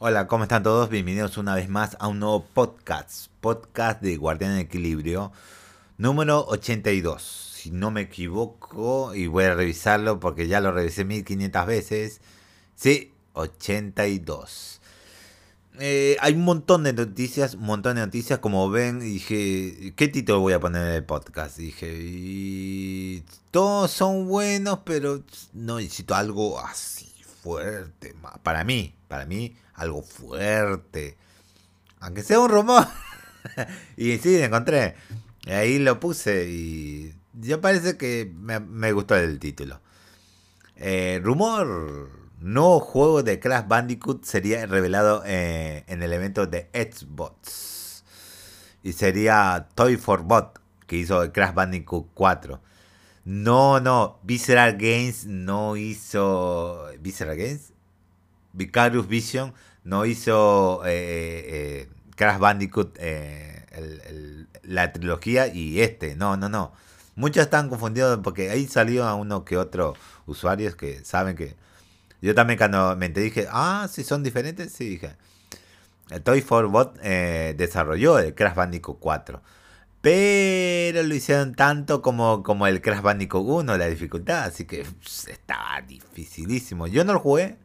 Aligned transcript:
Hola, 0.00 0.28
¿cómo 0.28 0.44
están 0.44 0.62
todos? 0.62 0.90
Bienvenidos 0.90 1.38
una 1.38 1.56
vez 1.56 1.68
más 1.68 1.96
a 1.98 2.06
un 2.06 2.20
nuevo 2.20 2.44
podcast, 2.44 3.32
podcast 3.40 4.00
de 4.00 4.16
Guardián 4.16 4.54
de 4.54 4.60
Equilibrio, 4.60 5.32
número 5.96 6.46
82. 6.46 7.20
Si 7.20 7.72
no 7.72 7.90
me 7.90 8.02
equivoco, 8.02 9.12
y 9.12 9.26
voy 9.26 9.42
a 9.42 9.54
revisarlo 9.54 10.20
porque 10.20 10.46
ya 10.46 10.60
lo 10.60 10.70
revisé 10.70 11.04
1500 11.04 11.66
veces. 11.66 12.20
Sí, 12.76 13.12
82. 13.32 14.80
Eh, 15.80 16.16
hay 16.20 16.34
un 16.34 16.44
montón 16.44 16.84
de 16.84 16.92
noticias, 16.92 17.54
un 17.54 17.64
montón 17.64 17.96
de 17.96 18.02
noticias, 18.02 18.38
como 18.38 18.70
ven, 18.70 19.00
dije, 19.00 19.94
¿qué 19.96 20.06
título 20.06 20.38
voy 20.38 20.52
a 20.52 20.60
poner 20.60 20.86
en 20.86 20.94
el 20.94 21.04
podcast? 21.04 21.58
Dije, 21.58 23.24
todos 23.50 23.90
son 23.90 24.28
buenos, 24.28 24.78
pero 24.84 25.24
no 25.54 25.78
necesito 25.78 26.14
algo 26.14 26.60
así 26.60 27.17
fuerte. 27.42 28.14
Para 28.42 28.64
mí, 28.64 28.94
para 29.08 29.26
mí, 29.26 29.56
algo 29.74 30.02
fuerte. 30.02 31.16
Aunque 32.00 32.22
sea 32.22 32.40
un 32.40 32.48
rumor. 32.48 32.86
y 33.96 34.18
sí, 34.18 34.40
encontré. 34.42 34.94
Ahí 35.46 35.78
lo 35.78 35.98
puse 35.98 36.48
y 36.48 37.14
ya 37.32 37.60
parece 37.60 37.96
que 37.96 38.30
me, 38.34 38.92
gustó 38.92 39.16
el 39.16 39.38
título. 39.38 39.80
Eh, 40.76 41.20
rumor. 41.22 42.10
Nuevo 42.40 42.78
juego 42.78 43.22
de 43.24 43.40
Crash 43.40 43.66
Bandicoot 43.66 44.24
sería 44.24 44.64
revelado 44.66 45.24
eh, 45.26 45.84
en 45.88 46.02
el 46.04 46.12
evento 46.12 46.46
de 46.46 46.70
Xbox. 46.72 48.04
Y 48.84 48.92
sería 48.92 49.68
Toy 49.74 49.96
for 49.96 50.22
Bot, 50.22 50.60
que 50.86 50.96
hizo 50.96 51.32
Crash 51.32 51.52
Bandicoot 51.52 52.06
4. 52.14 52.60
No, 53.28 53.78
no, 53.78 54.18
Visceral 54.22 54.78
Games 54.78 55.26
no 55.26 55.76
hizo. 55.76 56.86
¿Visceral 56.98 57.36
Games? 57.36 57.74
Vicarious 58.54 59.06
Vision 59.06 59.52
no 59.84 60.06
hizo 60.06 60.80
eh, 60.86 61.44
eh, 61.46 61.88
Crash 62.16 62.38
Bandicoot, 62.38 62.96
eh, 62.98 64.46
la 64.62 64.94
trilogía 64.94 65.46
y 65.46 65.82
este. 65.82 66.16
No, 66.16 66.38
no, 66.38 66.48
no. 66.48 66.72
Muchos 67.16 67.42
están 67.42 67.68
confundidos 67.68 68.18
porque 68.24 68.48
ahí 68.48 68.66
salió 68.66 69.04
a 69.04 69.14
uno 69.14 69.44
que 69.44 69.58
otro 69.58 69.94
usuarios 70.24 70.74
que 70.74 71.04
saben 71.04 71.36
que. 71.36 71.54
Yo 72.22 72.34
también 72.34 72.56
cuando 72.56 72.96
me 72.96 73.10
dije, 73.10 73.46
ah, 73.50 73.88
si 73.92 74.04
son 74.04 74.22
diferentes, 74.22 74.72
sí, 74.72 74.88
dije. 74.88 75.16
Toy 76.24 76.40
for 76.40 76.66
Bot 76.68 76.98
desarrolló 76.98 78.20
el 78.20 78.34
Crash 78.34 78.54
Bandicoot 78.54 78.98
4. 78.98 79.42
Pero 80.00 81.02
lo 81.02 81.14
hicieron 81.14 81.54
tanto 81.54 82.02
como, 82.02 82.42
como 82.42 82.66
el 82.66 82.80
Crash 82.80 83.02
Bandicoot 83.02 83.44
1, 83.44 83.76
la 83.76 83.86
dificultad. 83.86 84.44
Así 84.44 84.64
que 84.64 84.86
estaba 85.26 85.80
dificilísimo. 85.82 86.86
Yo 86.86 87.04
no 87.04 87.14
lo 87.14 87.20
jugué 87.20 87.58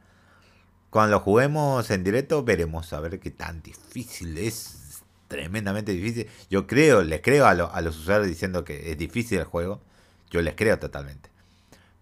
cuando 0.93 1.13
lo 1.13 1.21
juguemos 1.21 1.89
en 1.89 2.03
directo 2.03 2.43
veremos 2.43 2.93
a 2.93 2.99
ver 2.99 3.19
qué 3.19 3.31
tan 3.31 3.63
difícil 3.63 4.37
es. 4.37 5.01
Tremendamente 5.27 5.91
difícil. 5.91 6.29
Yo 6.51 6.67
creo, 6.67 7.01
les 7.03 7.19
creo 7.21 7.47
a, 7.47 7.55
los 7.55 7.97
usuarios 7.97 8.27
diciendo 8.27 8.63
que 8.63 8.91
es 8.91 8.97
difícil 8.99 9.39
el 9.39 9.45
juego. 9.45 9.81
Yo 10.29 10.43
les 10.43 10.53
creo 10.53 10.77
totalmente. 10.77 11.31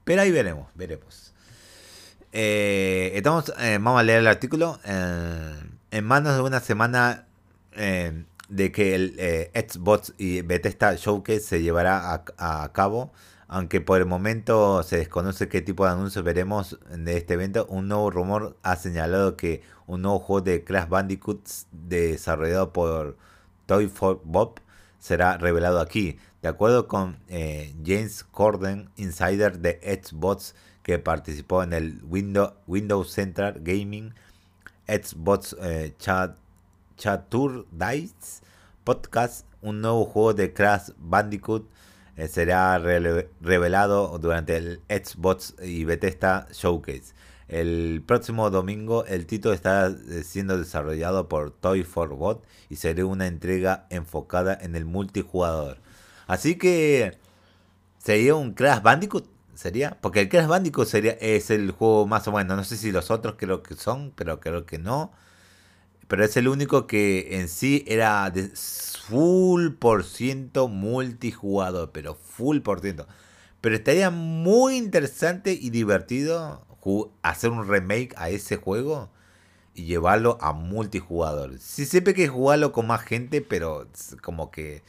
Pero 0.03 0.21
ahí 0.21 0.31
veremos, 0.31 0.67
veremos. 0.75 1.33
Eh, 2.33 3.13
estamos, 3.15 3.53
eh, 3.59 3.77
vamos 3.81 4.01
a 4.01 4.03
leer 4.03 4.19
el 4.19 4.27
artículo. 4.27 4.77
Eh, 4.83 5.55
en 5.91 6.03
manos 6.03 6.35
de 6.35 6.41
una 6.41 6.59
semana 6.59 7.27
de 8.51 8.71
que 8.71 8.95
el 8.95 9.15
Xbox 9.53 10.13
y 10.17 10.41
Bethesda 10.41 10.93
Showcase 10.95 11.39
se 11.39 11.61
llevará 11.61 12.23
a, 12.37 12.71
cabo 12.73 13.11
aunque 13.47 13.81
por 13.81 13.99
el 13.99 14.05
momento 14.05 14.81
se 14.83 14.97
desconoce 14.97 15.49
qué 15.49 15.61
tipo 15.61 15.83
de 15.85 15.91
anuncios 15.91 16.23
veremos 16.23 16.79
de 16.89 17.17
este 17.17 17.33
evento, 17.33 17.65
un 17.67 17.89
nuevo 17.89 18.09
rumor 18.09 18.57
ha 18.63 18.77
señalado 18.77 19.35
que 19.35 19.61
un 19.87 20.01
nuevo 20.03 20.19
juego 20.19 20.41
de 20.41 20.63
Crash 20.63 20.87
Bandicoot 20.87 21.41
desarrollado 21.71 22.71
por 22.71 23.17
Toy 23.65 23.87
for 23.87 24.21
Bob 24.23 24.61
será 24.99 25.37
revelado 25.37 25.81
aquí. 25.81 26.17
De 26.41 26.47
acuerdo 26.47 26.87
con 26.87 27.17
eh, 27.27 27.75
James 27.85 28.23
Corden, 28.23 28.89
insider 28.95 29.59
de 29.59 30.01
Xbox, 30.01 30.55
que 30.81 30.97
participó 30.97 31.61
en 31.61 31.73
el 31.73 31.99
Windows, 32.03 32.53
Windows 32.67 33.11
Central 33.11 33.59
Gaming 33.61 34.13
Xbox 34.87 35.55
eh, 35.61 35.93
Chat, 35.99 36.35
Dice 37.01 38.43
Podcast, 38.83 39.47
un 39.63 39.81
nuevo 39.81 40.05
juego 40.05 40.35
de 40.35 40.53
Crash 40.53 40.89
Bandicoot 40.99 41.67
eh, 42.15 42.27
será 42.27 42.77
revelado 42.77 44.19
durante 44.19 44.55
el 44.55 44.81
Xbox 44.87 45.55
y 45.63 45.83
Bethesda 45.83 46.47
Showcase. 46.51 47.15
El 47.47 48.03
próximo 48.05 48.51
domingo 48.51 49.03
el 49.05 49.25
título 49.25 49.55
está 49.55 49.87
eh, 49.87 50.21
siendo 50.23 50.59
desarrollado 50.59 51.27
por 51.27 51.49
Toy 51.49 51.83
for 51.83 52.09
Bot 52.09 52.45
y 52.69 52.75
será 52.75 53.03
una 53.07 53.25
entrega 53.25 53.87
enfocada 53.89 54.55
en 54.61 54.75
el 54.75 54.85
multijugador. 54.85 55.79
Así 56.27 56.55
que 56.55 57.17
sería 57.97 58.35
un 58.35 58.53
Crash 58.53 58.83
Bandicoot, 58.83 59.25
sería, 59.55 59.97
porque 60.01 60.21
el 60.21 60.29
Crash 60.29 60.45
Bandicoot 60.45 60.87
sería 60.87 61.13
es 61.13 61.49
el 61.49 61.71
juego 61.71 62.05
más 62.05 62.27
o 62.27 62.31
menos, 62.31 62.55
no 62.55 62.63
sé 62.63 62.77
si 62.77 62.91
los 62.91 63.09
otros 63.09 63.37
creo 63.39 63.63
que 63.63 63.73
son, 63.73 64.13
pero 64.15 64.39
creo 64.39 64.67
que 64.67 64.77
no. 64.77 65.11
Pero 66.11 66.25
es 66.25 66.35
el 66.35 66.49
único 66.49 66.87
que 66.87 67.39
en 67.39 67.47
sí 67.47 67.85
era 67.87 68.29
de 68.31 68.49
full 68.49 69.69
por 69.69 70.03
ciento 70.03 70.67
multijugador, 70.67 71.91
pero 71.93 72.15
full 72.15 72.59
por 72.59 72.81
ciento. 72.81 73.07
Pero 73.61 73.75
estaría 73.75 74.09
muy 74.09 74.75
interesante 74.75 75.53
y 75.53 75.69
divertido 75.69 76.65
hacer 77.21 77.51
un 77.51 77.65
remake 77.65 78.13
a 78.17 78.29
ese 78.29 78.57
juego 78.57 79.09
y 79.73 79.85
llevarlo 79.85 80.37
a 80.41 80.51
multijugador. 80.51 81.57
Sí 81.59 81.85
siempre 81.85 82.13
que 82.13 82.27
jugarlo 82.27 82.73
con 82.73 82.87
más 82.87 83.03
gente, 83.03 83.39
pero 83.39 83.87
como 84.21 84.51
que 84.51 84.83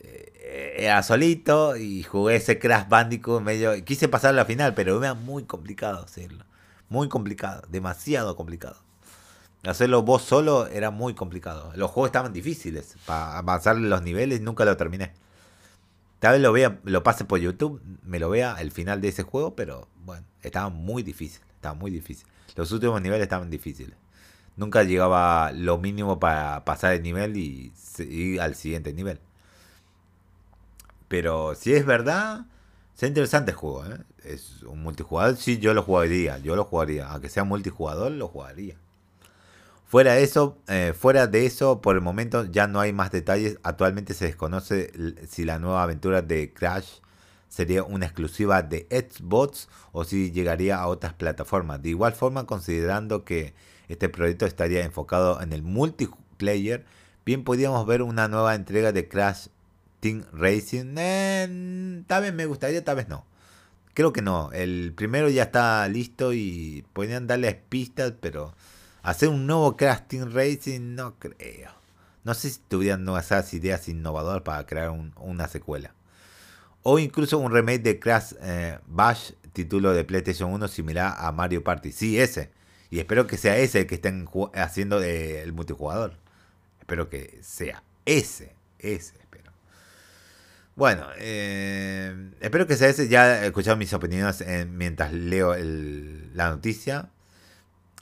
eh, 0.00 0.74
era 0.78 1.04
solito 1.04 1.76
y 1.76 2.02
jugué 2.02 2.34
ese 2.34 2.58
Crash 2.58 2.88
Bandicoot 2.88 3.44
medio... 3.44 3.84
Quise 3.84 4.08
pasar 4.08 4.30
a 4.30 4.32
la 4.32 4.44
final, 4.44 4.74
pero 4.74 4.98
era 4.98 5.14
muy 5.14 5.44
complicado 5.44 6.02
hacerlo. 6.02 6.44
Muy 6.88 7.08
complicado, 7.08 7.62
demasiado 7.68 8.34
complicado. 8.34 8.87
Hacerlo 9.64 10.02
vos 10.02 10.22
solo 10.22 10.66
era 10.68 10.90
muy 10.90 11.14
complicado. 11.14 11.72
Los 11.74 11.90
juegos 11.90 12.08
estaban 12.08 12.32
difíciles. 12.32 12.96
Para 13.06 13.38
avanzar 13.38 13.76
los 13.76 14.02
niveles 14.02 14.40
nunca 14.40 14.64
lo 14.64 14.76
terminé. 14.76 15.12
Tal 16.20 16.32
vez 16.32 16.42
lo 16.42 16.52
vea, 16.52 16.78
lo 16.84 17.02
pase 17.02 17.24
por 17.24 17.38
YouTube, 17.38 17.80
me 18.02 18.18
lo 18.18 18.28
vea 18.28 18.56
el 18.60 18.72
final 18.72 19.00
de 19.00 19.08
ese 19.08 19.22
juego, 19.22 19.54
pero 19.54 19.88
bueno, 20.04 20.26
estaba 20.42 20.68
muy 20.68 21.02
difícil. 21.02 21.40
Estaba 21.54 21.74
muy 21.74 21.90
difícil. 21.90 22.26
Los 22.56 22.72
últimos 22.72 23.00
niveles 23.00 23.22
estaban 23.22 23.50
difíciles. 23.50 23.96
Nunca 24.56 24.82
llegaba 24.82 25.52
lo 25.52 25.78
mínimo 25.78 26.18
para 26.18 26.64
pasar 26.64 26.94
el 26.94 27.02
nivel 27.02 27.36
y 27.36 27.72
ir 27.98 28.40
al 28.40 28.56
siguiente 28.56 28.92
nivel. 28.92 29.20
Pero 31.08 31.54
si 31.54 31.72
es 31.72 31.86
verdad, 31.86 32.46
es 32.96 33.02
interesante 33.04 33.52
el 33.52 33.56
juego. 33.56 33.86
¿eh? 33.86 33.98
Es 34.24 34.62
un 34.64 34.82
multijugador. 34.82 35.36
Sí, 35.36 35.58
yo 35.58 35.74
lo 35.74 35.82
jugaría. 35.82 36.38
Yo 36.38 36.56
lo 36.56 36.64
jugaría. 36.64 37.08
Aunque 37.08 37.28
sea 37.28 37.44
multijugador, 37.44 38.10
lo 38.12 38.28
jugaría. 38.28 38.76
Fuera 39.88 40.12
de 40.12 40.22
eso, 40.22 40.58
eh, 40.68 40.92
fuera 40.94 41.26
de 41.26 41.46
eso, 41.46 41.80
por 41.80 41.96
el 41.96 42.02
momento 42.02 42.44
ya 42.44 42.66
no 42.66 42.78
hay 42.78 42.92
más 42.92 43.10
detalles. 43.10 43.58
Actualmente 43.62 44.12
se 44.12 44.26
desconoce 44.26 44.92
si 45.26 45.46
la 45.46 45.58
nueva 45.58 45.82
aventura 45.82 46.20
de 46.20 46.52
Crash 46.52 47.00
sería 47.48 47.82
una 47.84 48.04
exclusiva 48.04 48.60
de 48.60 48.86
Xbox 48.90 49.68
o 49.92 50.04
si 50.04 50.30
llegaría 50.30 50.76
a 50.76 50.88
otras 50.88 51.14
plataformas. 51.14 51.82
De 51.82 51.88
igual 51.88 52.12
forma, 52.12 52.44
considerando 52.44 53.24
que 53.24 53.54
este 53.88 54.10
proyecto 54.10 54.44
estaría 54.44 54.84
enfocado 54.84 55.40
en 55.40 55.54
el 55.54 55.62
multiplayer, 55.62 56.84
bien 57.24 57.42
podríamos 57.42 57.86
ver 57.86 58.02
una 58.02 58.28
nueva 58.28 58.54
entrega 58.54 58.92
de 58.92 59.08
Crash 59.08 59.46
Team 60.00 60.22
Racing. 60.34 60.96
Eh, 60.98 62.02
tal 62.06 62.24
vez 62.24 62.34
me 62.34 62.44
gustaría, 62.44 62.84
tal 62.84 62.96
vez 62.96 63.08
no. 63.08 63.24
Creo 63.94 64.12
que 64.12 64.20
no. 64.20 64.52
El 64.52 64.92
primero 64.94 65.30
ya 65.30 65.44
está 65.44 65.88
listo 65.88 66.34
y 66.34 66.84
podrían 66.92 67.26
darles 67.26 67.56
pistas, 67.70 68.12
pero 68.20 68.52
Hacer 69.08 69.30
un 69.30 69.46
nuevo 69.46 69.74
Crash 69.74 70.02
Team 70.06 70.30
Racing, 70.34 70.94
no 70.94 71.18
creo. 71.18 71.70
No 72.24 72.34
sé 72.34 72.50
si 72.50 72.60
tuvieran 72.68 73.08
esas 73.16 73.54
ideas 73.54 73.88
innovadoras 73.88 74.42
para 74.42 74.66
crear 74.66 74.90
una 75.16 75.48
secuela. 75.48 75.94
O 76.82 76.98
incluso 76.98 77.38
un 77.38 77.50
remake 77.50 77.82
de 77.82 77.98
Crash 77.98 78.34
eh, 78.42 78.78
Bash, 78.86 79.30
título 79.54 79.94
de 79.94 80.04
PlayStation 80.04 80.52
1 80.52 80.68
similar 80.68 81.14
a 81.16 81.32
Mario 81.32 81.64
Party. 81.64 81.90
Sí, 81.90 82.20
ese. 82.20 82.50
Y 82.90 82.98
espero 82.98 83.26
que 83.26 83.38
sea 83.38 83.56
ese 83.56 83.80
el 83.80 83.86
que 83.86 83.94
estén 83.94 84.28
haciendo 84.52 85.02
el 85.02 85.54
multijugador. 85.54 86.12
Espero 86.78 87.08
que 87.08 87.38
sea 87.40 87.82
ese. 88.04 88.54
Ese, 88.78 89.14
espero. 89.20 89.52
Bueno, 90.76 91.06
eh, 91.16 92.32
espero 92.42 92.66
que 92.66 92.76
sea 92.76 92.90
ese. 92.90 93.08
Ya 93.08 93.42
he 93.42 93.46
escuchado 93.46 93.78
mis 93.78 93.94
opiniones 93.94 94.44
mientras 94.68 95.14
leo 95.14 95.56
la 96.34 96.50
noticia. 96.50 97.08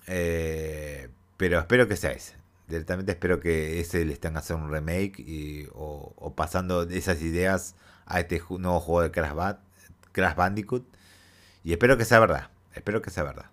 Eh, 0.06 1.08
pero 1.36 1.58
espero 1.58 1.88
que 1.88 1.96
sea 1.96 2.12
ese. 2.12 2.34
Directamente 2.68 3.12
espero 3.12 3.40
que 3.40 3.80
ese 3.80 4.04
le 4.04 4.12
estén 4.12 4.36
haciendo 4.36 4.64
un 4.64 4.72
remake 4.72 5.20
y, 5.20 5.68
o, 5.74 6.32
pasando 6.36 6.82
esas 6.82 7.22
ideas 7.22 7.76
a 8.06 8.20
este 8.20 8.42
nuevo 8.50 8.80
juego 8.80 9.02
de 9.02 9.10
Crash, 9.10 9.56
Crash 10.12 10.34
Bandicoot. 10.34 10.84
Y 11.64 11.72
espero 11.72 11.96
que 11.96 12.04
sea 12.04 12.20
verdad. 12.20 12.50
Espero 12.74 13.02
que 13.02 13.10
sea 13.10 13.22
verdad. 13.22 13.46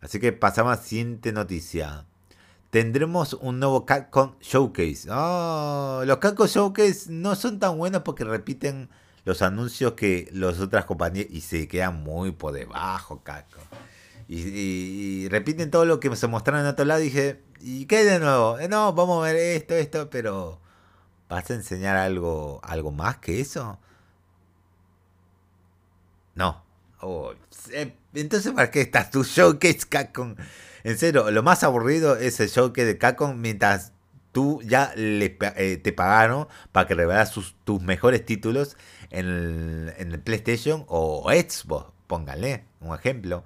Así 0.00 0.20
que 0.20 0.32
pasamos 0.32 0.72
a 0.72 0.76
la 0.76 0.82
siguiente 0.82 1.32
noticia. 1.32 2.04
tendremos 2.70 3.34
un 3.34 3.58
nuevo 3.60 3.86
Capcom 3.86 4.34
Showcase. 4.40 5.08
Oh, 5.10 6.02
los 6.04 6.18
Capcom 6.18 6.46
Showcase 6.46 7.10
no 7.10 7.34
son 7.34 7.58
tan 7.58 7.78
buenos 7.78 8.02
porque 8.02 8.24
repiten 8.24 8.90
los 9.24 9.42
anuncios 9.42 9.92
que 9.94 10.28
las 10.32 10.60
otras 10.60 10.84
compañías 10.84 11.26
y 11.30 11.40
se 11.40 11.68
quedan 11.68 12.02
muy 12.02 12.32
por 12.32 12.52
debajo, 12.52 13.22
Capcom. 13.22 13.62
Repiten 15.28 15.70
todo 15.70 15.84
lo 15.84 16.00
que 16.00 16.14
se 16.16 16.26
mostraron 16.26 16.62
en 16.62 16.68
otro 16.68 16.84
lado. 16.84 17.00
Y 17.00 17.04
dije, 17.04 17.42
¿y 17.60 17.86
qué 17.86 18.04
de 18.04 18.18
nuevo? 18.18 18.58
Eh, 18.58 18.68
no, 18.68 18.92
vamos 18.92 19.20
a 19.22 19.32
ver 19.32 19.36
esto, 19.36 19.74
esto, 19.74 20.10
pero 20.10 20.60
¿vas 21.28 21.50
a 21.50 21.54
enseñar 21.54 21.96
algo, 21.96 22.60
algo 22.62 22.92
más 22.92 23.18
que 23.18 23.40
eso? 23.40 23.78
No. 26.34 26.64
Oh, 27.00 27.32
eh, 27.72 27.94
entonces, 28.14 28.52
¿para 28.52 28.70
qué 28.70 28.82
estás 28.82 29.10
tu 29.10 29.24
showcase, 29.24 29.80
Capcom? 29.88 30.36
En 30.84 30.98
serio, 30.98 31.30
lo 31.30 31.42
más 31.42 31.64
aburrido 31.64 32.16
es 32.16 32.40
el 32.40 32.48
showcase 32.48 32.86
de 32.86 32.98
Capcom 32.98 33.38
mientras 33.40 33.92
tú 34.32 34.60
ya 34.62 34.92
le, 34.96 35.38
eh, 35.56 35.78
te 35.78 35.92
pagaron 35.92 36.46
para 36.72 36.86
que 36.86 36.94
revelas 36.94 37.32
tus 37.64 37.82
mejores 37.82 38.24
títulos 38.24 38.76
en 39.10 39.26
el, 39.26 39.94
en 39.98 40.12
el 40.12 40.20
PlayStation 40.20 40.84
o 40.88 41.30
Xbox. 41.30 41.92
Póngale 42.06 42.64
un 42.80 42.94
ejemplo. 42.94 43.44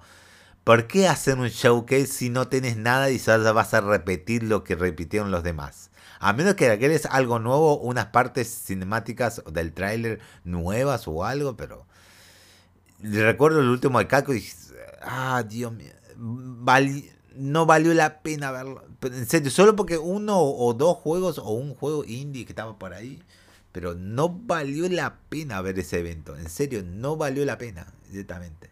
¿Por 0.63 0.85
qué 0.85 1.07
hacer 1.07 1.39
un 1.39 1.47
showcase 1.47 2.05
si 2.05 2.29
no 2.29 2.47
tienes 2.47 2.77
nada 2.77 3.09
y 3.09 3.17
solo 3.17 3.51
vas 3.53 3.73
a 3.73 3.81
repetir 3.81 4.43
lo 4.43 4.63
que 4.63 4.75
repitieron 4.75 5.31
los 5.31 5.43
demás? 5.43 5.89
A 6.19 6.33
menos 6.33 6.53
que 6.53 6.77
quieres 6.77 7.07
algo 7.07 7.39
nuevo, 7.39 7.79
unas 7.79 8.07
partes 8.07 8.47
cinemáticas 8.65 9.41
del 9.51 9.73
tráiler 9.73 10.19
nuevas 10.43 11.07
o 11.07 11.25
algo, 11.25 11.57
pero... 11.57 11.87
Recuerdo 12.99 13.59
el 13.59 13.69
último 13.69 13.97
de 13.97 14.05
Caco 14.05 14.35
y... 14.35 14.47
Ah, 15.01 15.43
Dios 15.47 15.73
mío. 15.73 15.93
no 17.35 17.65
valió 17.65 17.93
la 17.95 18.21
pena 18.21 18.51
verlo. 18.51 18.83
En 19.01 19.25
serio, 19.27 19.49
solo 19.49 19.75
porque 19.75 19.97
uno 19.97 20.39
o 20.39 20.75
dos 20.75 20.97
juegos 20.97 21.39
o 21.39 21.49
un 21.49 21.73
juego 21.73 22.03
indie 22.05 22.45
que 22.45 22.51
estaba 22.51 22.77
por 22.77 22.93
ahí. 22.93 23.23
Pero 23.71 23.95
no 23.95 24.29
valió 24.29 24.87
la 24.89 25.17
pena 25.29 25.59
ver 25.61 25.79
ese 25.79 25.99
evento. 25.99 26.37
En 26.37 26.49
serio, 26.49 26.83
no 26.83 27.15
valió 27.15 27.45
la 27.45 27.57
pena 27.57 27.87
directamente. 28.11 28.70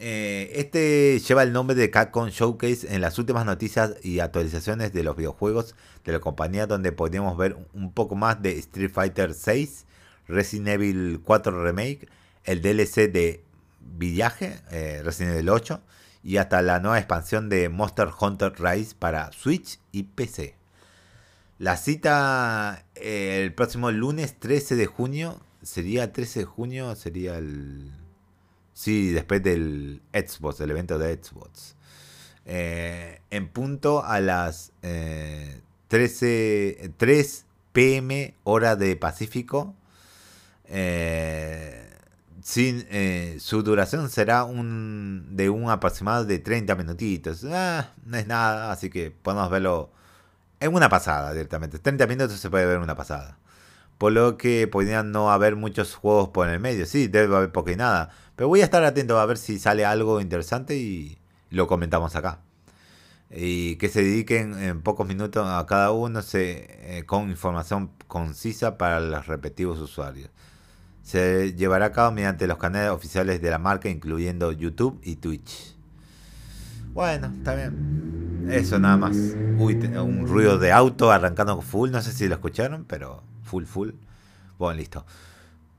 Eh, 0.00 0.52
este 0.54 1.18
lleva 1.18 1.42
el 1.42 1.52
nombre 1.52 1.74
de 1.74 1.90
Capcom 1.90 2.28
Showcase 2.28 2.94
en 2.94 3.00
las 3.00 3.18
últimas 3.18 3.44
noticias 3.44 3.96
y 4.04 4.20
actualizaciones 4.20 4.92
de 4.92 5.02
los 5.02 5.16
videojuegos 5.16 5.74
de 6.04 6.12
la 6.12 6.20
compañía 6.20 6.68
donde 6.68 6.92
podemos 6.92 7.36
ver 7.36 7.56
un 7.74 7.92
poco 7.92 8.14
más 8.14 8.40
de 8.40 8.56
Street 8.58 8.92
Fighter 8.92 9.34
6, 9.34 9.86
Resident 10.28 10.68
Evil 10.68 11.20
4 11.24 11.64
Remake, 11.64 12.08
el 12.44 12.62
DLC 12.62 13.10
de 13.10 13.42
Villaje, 13.80 14.60
eh, 14.70 15.02
Resident 15.04 15.34
Evil 15.34 15.48
8 15.48 15.80
y 16.22 16.36
hasta 16.36 16.62
la 16.62 16.78
nueva 16.78 16.98
expansión 16.98 17.48
de 17.48 17.68
Monster 17.68 18.08
Hunter 18.20 18.52
Rise 18.56 18.94
para 18.96 19.32
Switch 19.32 19.80
y 19.90 20.04
PC. 20.04 20.54
La 21.58 21.76
cita 21.76 22.84
eh, 22.94 23.42
el 23.42 23.52
próximo 23.52 23.90
lunes 23.90 24.38
13 24.38 24.76
de 24.76 24.86
junio, 24.86 25.40
sería 25.60 26.12
13 26.12 26.40
de 26.40 26.44
junio, 26.44 26.94
sería 26.94 27.36
el 27.38 27.90
Sí, 28.78 29.10
después 29.10 29.42
del 29.42 30.00
Xbox, 30.12 30.58
del 30.58 30.70
evento 30.70 30.98
de 31.00 31.18
Xbox. 31.20 31.74
Eh, 32.46 33.20
en 33.28 33.48
punto 33.48 34.04
a 34.04 34.20
las 34.20 34.70
13, 35.88 36.92
3 36.96 37.46
pm 37.72 38.36
hora 38.44 38.76
de 38.76 38.94
Pacífico. 38.94 39.74
Eh, 40.66 41.90
sin, 42.40 42.86
eh, 42.90 43.38
su 43.40 43.64
duración 43.64 44.08
será 44.10 44.44
un, 44.44 45.26
de 45.32 45.50
un 45.50 45.70
aproximado 45.70 46.24
de 46.24 46.38
30 46.38 46.76
minutitos. 46.76 47.44
Ah, 47.50 47.90
no 48.06 48.16
es 48.16 48.28
nada, 48.28 48.70
así 48.70 48.90
que 48.90 49.10
podemos 49.10 49.50
verlo 49.50 49.90
en 50.60 50.72
una 50.72 50.88
pasada 50.88 51.32
directamente. 51.32 51.80
30 51.80 52.06
minutos 52.06 52.38
se 52.38 52.48
puede 52.48 52.64
ver 52.64 52.76
en 52.76 52.82
una 52.82 52.94
pasada. 52.94 53.38
Por 53.98 54.12
lo 54.12 54.36
que 54.36 54.68
podrían 54.68 55.12
no 55.12 55.30
haber 55.30 55.56
muchos 55.56 55.94
juegos 55.94 56.28
por 56.28 56.48
el 56.48 56.60
medio. 56.60 56.86
Sí, 56.86 57.08
debe 57.08 57.36
haber 57.36 57.52
poco 57.52 57.70
y 57.70 57.76
nada. 57.76 58.10
Pero 58.36 58.48
voy 58.48 58.60
a 58.60 58.64
estar 58.64 58.84
atento 58.84 59.18
a 59.18 59.26
ver 59.26 59.36
si 59.36 59.58
sale 59.58 59.84
algo 59.84 60.20
interesante 60.20 60.76
y 60.76 61.18
lo 61.50 61.66
comentamos 61.66 62.14
acá. 62.14 62.40
Y 63.30 63.76
que 63.76 63.88
se 63.88 64.02
dediquen 64.02 64.58
en 64.62 64.80
pocos 64.82 65.06
minutos 65.06 65.46
a 65.46 65.66
cada 65.66 65.90
uno 65.90 66.22
se, 66.22 66.98
eh, 66.98 67.04
con 67.04 67.28
información 67.30 67.90
concisa 68.06 68.78
para 68.78 69.00
los 69.00 69.26
respectivos 69.26 69.80
usuarios. 69.80 70.30
Se 71.02 71.54
llevará 71.54 71.86
a 71.86 71.92
cabo 71.92 72.12
mediante 72.12 72.46
los 72.46 72.58
canales 72.58 72.90
oficiales 72.90 73.42
de 73.42 73.50
la 73.50 73.58
marca, 73.58 73.88
incluyendo 73.88 74.52
YouTube 74.52 75.00
y 75.02 75.16
Twitch. 75.16 75.74
Bueno, 76.92 77.26
está 77.28 77.54
bien. 77.54 78.46
Eso 78.50 78.78
nada 78.78 78.96
más. 78.96 79.16
Uy, 79.58 79.74
un 79.74 80.26
ruido 80.26 80.58
de 80.58 80.72
auto 80.72 81.10
arrancando 81.10 81.60
full. 81.60 81.90
No 81.90 82.02
sé 82.02 82.12
si 82.12 82.28
lo 82.28 82.34
escucharon, 82.34 82.84
pero 82.84 83.22
full, 83.48 83.64
full. 83.64 83.90
Bueno, 84.58 84.78
listo. 84.78 85.04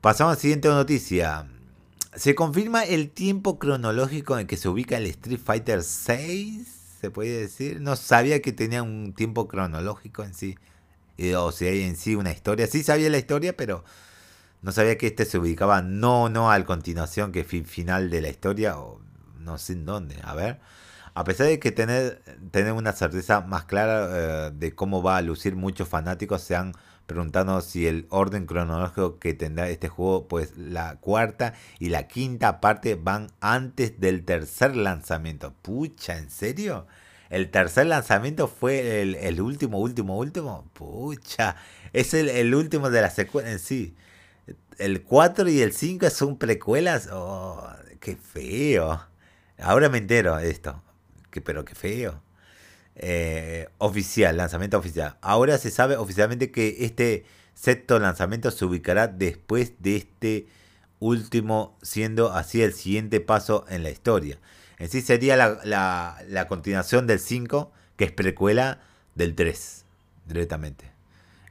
Pasamos 0.00 0.32
a 0.32 0.34
la 0.36 0.40
siguiente 0.40 0.68
noticia. 0.68 1.46
Se 2.14 2.34
confirma 2.34 2.84
el 2.84 3.10
tiempo 3.10 3.58
cronológico 3.58 4.38
en 4.38 4.46
que 4.46 4.56
se 4.56 4.68
ubica 4.68 4.96
el 4.96 5.06
Street 5.06 5.40
Fighter 5.42 5.82
6, 5.82 6.66
se 7.00 7.10
puede 7.10 7.40
decir. 7.42 7.80
No 7.80 7.96
sabía 7.96 8.42
que 8.42 8.52
tenía 8.52 8.82
un 8.82 9.12
tiempo 9.14 9.46
cronológico 9.46 10.24
en 10.24 10.34
sí. 10.34 10.56
O 11.36 11.52
si 11.52 11.66
hay 11.66 11.82
en 11.82 11.96
sí 11.96 12.14
una 12.14 12.32
historia. 12.32 12.66
Sí 12.66 12.82
sabía 12.82 13.10
la 13.10 13.18
historia, 13.18 13.56
pero 13.56 13.84
no 14.62 14.72
sabía 14.72 14.98
que 14.98 15.08
este 15.08 15.24
se 15.24 15.38
ubicaba 15.38 15.82
no, 15.82 16.28
no 16.28 16.50
al 16.50 16.64
continuación 16.64 17.30
que 17.32 17.44
final 17.44 18.10
de 18.10 18.20
la 18.22 18.28
historia 18.28 18.78
o 18.78 19.00
no 19.38 19.58
sé 19.58 19.74
en 19.74 19.84
dónde. 19.84 20.16
A 20.22 20.34
ver. 20.34 20.60
A 21.12 21.24
pesar 21.24 21.46
de 21.48 21.58
que 21.58 21.72
tener, 21.72 22.22
tener 22.50 22.72
una 22.72 22.92
certeza 22.92 23.40
más 23.42 23.64
clara 23.64 24.08
eh, 24.48 24.50
de 24.54 24.74
cómo 24.74 25.02
va 25.02 25.16
a 25.16 25.22
lucir, 25.22 25.56
muchos 25.56 25.88
fanáticos 25.88 26.42
se 26.42 26.54
han 26.56 26.72
preguntando 27.10 27.60
si 27.60 27.88
el 27.88 28.06
orden 28.08 28.46
cronológico 28.46 29.18
que 29.18 29.34
tendrá 29.34 29.68
este 29.68 29.88
juego, 29.88 30.28
pues 30.28 30.56
la 30.56 30.94
cuarta 31.00 31.54
y 31.80 31.88
la 31.88 32.06
quinta 32.06 32.60
parte 32.60 32.94
van 32.94 33.32
antes 33.40 33.98
del 33.98 34.24
tercer 34.24 34.76
lanzamiento. 34.76 35.52
Pucha, 35.60 36.18
¿en 36.18 36.30
serio? 36.30 36.86
El 37.28 37.50
tercer 37.50 37.86
lanzamiento 37.86 38.46
fue 38.46 39.02
el, 39.02 39.40
último, 39.40 39.80
último, 39.80 40.18
último. 40.18 40.70
Pucha, 40.72 41.56
es 41.92 42.14
el, 42.14 42.54
último 42.54 42.90
de 42.90 43.02
la 43.02 43.10
secuela 43.10 43.50
en 43.50 43.58
sí. 43.58 43.96
El 44.78 45.02
4 45.02 45.48
y 45.48 45.62
el 45.62 45.72
5 45.72 46.10
son 46.10 46.38
precuelas. 46.38 47.08
Oh, 47.10 47.68
qué 47.98 48.14
feo. 48.14 49.04
Ahora 49.58 49.88
me 49.88 49.98
entero 49.98 50.36
de 50.36 50.48
esto. 50.48 50.80
Que, 51.30 51.40
pero 51.40 51.64
qué 51.64 51.74
feo. 51.74 52.22
Eh, 53.02 53.66
oficial, 53.78 54.36
lanzamiento 54.36 54.76
oficial. 54.76 55.16
Ahora 55.22 55.56
se 55.56 55.70
sabe 55.70 55.96
oficialmente 55.96 56.50
que 56.50 56.84
este 56.84 57.24
sexto 57.54 57.98
lanzamiento 57.98 58.50
se 58.50 58.66
ubicará 58.66 59.08
después 59.08 59.72
de 59.78 59.96
este 59.96 60.48
último, 60.98 61.78
siendo 61.80 62.30
así 62.30 62.60
el 62.60 62.74
siguiente 62.74 63.20
paso 63.20 63.64
en 63.70 63.84
la 63.84 63.90
historia. 63.90 64.38
En 64.78 64.90
sí 64.90 65.00
sería 65.00 65.34
la, 65.36 66.46
continuación 66.46 67.06
del 67.06 67.20
5, 67.20 67.72
que 67.96 68.04
es 68.04 68.12
precuela 68.12 68.82
del 69.14 69.34
3, 69.34 69.86
directamente. 70.26 70.92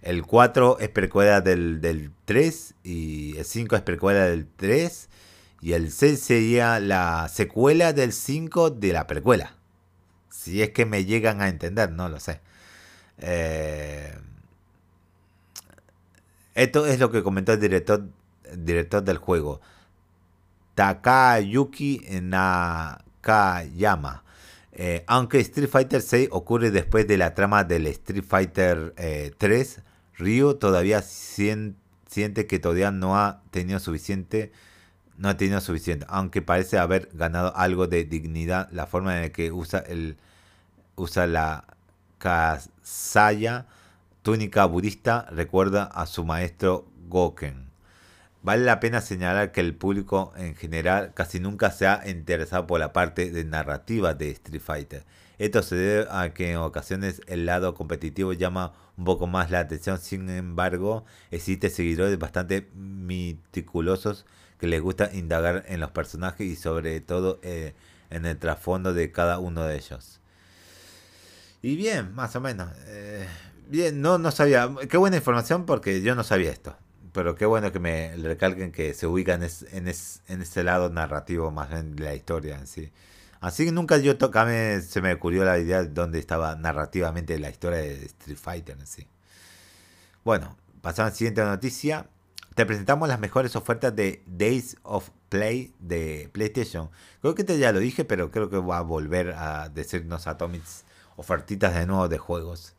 El 0.03 0.27
4 0.27 0.77
es 0.79 0.89
precuela 0.89 1.41
del, 1.41 1.81
del 1.81 2.11
3 2.25 2.75
y 2.83 3.37
el 3.37 3.45
5 3.45 3.75
es 3.75 3.81
precuela 3.81 4.25
del 4.25 4.45
3 4.55 5.09
y 5.61 5.73
el 5.73 5.91
6 5.91 6.19
sería 6.19 6.79
la 6.79 7.27
secuela 7.27 7.91
del 7.91 8.13
5 8.13 8.69
de 8.69 8.93
la 8.93 9.07
precuela. 9.07 9.58
Si 10.49 10.61
es 10.61 10.71
que 10.71 10.85
me 10.85 11.05
llegan 11.05 11.41
a 11.41 11.47
entender, 11.47 11.91
no 11.91 12.09
lo 12.09 12.19
sé. 12.19 12.41
Eh, 13.19 14.13
esto 16.55 16.85
es 16.85 16.99
lo 16.99 17.11
que 17.11 17.23
comentó 17.23 17.53
el 17.53 17.59
director, 17.59 18.07
director 18.55 19.03
del 19.03 19.17
juego. 19.17 19.61
Takayuki 20.75 22.01
Nakayama. 22.21 23.43
Eh, 24.71 25.03
aunque 25.07 25.39
Street 25.39 25.69
Fighter 25.69 26.01
6 26.01 26.29
ocurre 26.31 26.71
después 26.71 27.05
de 27.07 27.17
la 27.17 27.33
trama 27.33 27.63
del 27.63 27.87
Street 27.87 28.23
Fighter 28.27 28.93
3, 29.37 29.77
eh, 29.77 29.81
Ryu 30.17 30.55
todavía 30.55 31.01
siente 31.01 32.47
que 32.47 32.59
todavía 32.59 32.91
no 32.91 33.17
ha 33.17 33.41
tenido 33.51 33.79
suficiente 33.79 34.51
no 35.19 35.27
ha 35.27 35.37
tenido 35.37 35.59
suficiente, 35.59 36.05
aunque 36.09 36.41
parece 36.41 36.77
haber 36.77 37.09
ganado 37.13 37.55
algo 37.55 37.87
de 37.87 38.05
dignidad 38.05 38.69
la 38.71 38.87
forma 38.87 39.17
en 39.17 39.23
la 39.23 39.29
que 39.29 39.51
usa 39.51 39.79
el 39.79 40.17
usa 40.99 41.27
la 41.27 41.65
kasaya, 42.17 43.65
túnica 44.21 44.65
budista, 44.65 45.27
recuerda 45.31 45.83
a 45.83 46.05
su 46.05 46.25
maestro 46.25 46.87
Goken. 47.07 47.69
Vale 48.41 48.63
la 48.63 48.79
pena 48.79 49.01
señalar 49.01 49.51
que 49.51 49.59
el 49.61 49.75
público 49.75 50.31
en 50.37 50.55
general 50.55 51.13
casi 51.13 51.39
nunca 51.39 51.71
se 51.71 51.87
ha 51.87 52.07
interesado 52.09 52.67
por 52.67 52.79
la 52.79 52.93
parte 52.93 53.31
de 53.31 53.43
narrativa 53.43 54.13
de 54.13 54.31
Street 54.31 54.61
Fighter. 54.61 55.03
Esto 55.39 55.61
se 55.61 55.75
debe 55.75 56.07
a 56.11 56.33
que 56.33 56.51
en 56.51 56.57
ocasiones 56.57 57.21
el 57.27 57.45
lado 57.45 57.73
competitivo 57.73 58.33
llama 58.33 58.73
un 58.97 59.05
poco 59.05 59.27
más 59.27 59.51
la 59.51 59.59
atención, 59.59 59.97
sin 59.99 60.29
embargo 60.29 61.05
existen 61.31 61.71
seguidores 61.71 62.17
bastante 62.19 62.69
meticulosos 62.75 64.25
que 64.59 64.67
les 64.67 64.81
gusta 64.81 65.13
indagar 65.13 65.63
en 65.67 65.79
los 65.79 65.91
personajes 65.91 66.45
y 66.45 66.55
sobre 66.55 66.99
todo 67.01 67.39
eh, 67.43 67.73
en 68.09 68.25
el 68.25 68.37
trasfondo 68.37 68.93
de 68.93 69.11
cada 69.11 69.39
uno 69.39 69.63
de 69.63 69.77
ellos. 69.77 70.18
Y 71.61 71.75
bien, 71.75 72.13
más 72.15 72.35
o 72.35 72.41
menos. 72.41 72.69
Eh, 72.87 73.27
bien, 73.67 74.01
no, 74.01 74.17
no 74.17 74.31
sabía. 74.31 74.69
Qué 74.89 74.97
buena 74.97 75.17
información 75.17 75.65
porque 75.65 76.01
yo 76.01 76.15
no 76.15 76.23
sabía 76.23 76.51
esto. 76.51 76.75
Pero 77.11 77.35
qué 77.35 77.45
bueno 77.45 77.71
que 77.71 77.79
me 77.79 78.15
recalquen 78.17 78.71
que 78.71 78.93
se 78.93 79.07
ubican 79.07 79.43
en, 79.43 79.87
en, 80.27 80.41
ese 80.41 80.63
lado 80.63 80.89
narrativo 80.89 81.51
más 81.51 81.69
bien 81.69 81.95
de 81.95 82.03
la 82.03 82.15
historia 82.15 82.57
en 82.57 82.67
sí. 82.67 82.91
Así 83.41 83.65
que 83.65 83.71
nunca 83.71 83.97
yo 83.97 84.17
tocame, 84.17 84.81
se 84.81 85.01
me 85.01 85.13
ocurrió 85.13 85.43
la 85.43 85.57
idea 85.57 85.81
de 85.81 85.89
dónde 85.89 86.19
estaba 86.19 86.55
narrativamente 86.55 87.39
la 87.39 87.49
historia 87.49 87.79
de 87.79 88.05
Street 88.05 88.37
Fighter 88.37 88.77
en 88.79 88.85
sí. 88.85 89.07
Bueno, 90.23 90.55
pasamos 90.81 91.09
a 91.09 91.11
la 91.13 91.15
siguiente 91.15 91.41
noticia. 91.41 92.07
Te 92.53 92.65
presentamos 92.65 93.07
las 93.07 93.19
mejores 93.19 93.55
ofertas 93.55 93.95
de 93.95 94.21
Days 94.27 94.77
of 94.83 95.09
Play 95.29 95.73
de 95.79 96.29
PlayStation. 96.31 96.89
Creo 97.21 97.33
que 97.33 97.43
te 97.43 97.57
ya 97.57 97.71
lo 97.71 97.79
dije, 97.79 98.05
pero 98.05 98.29
creo 98.29 98.49
que 98.49 98.57
va 98.57 98.79
a 98.79 98.81
volver 98.81 99.31
a 99.31 99.69
decirnos 99.69 100.27
Atomics 100.27 100.83
ofertitas 101.19 101.75
de 101.75 101.85
nuevo 101.85 102.07
de 102.07 102.17
juegos. 102.17 102.75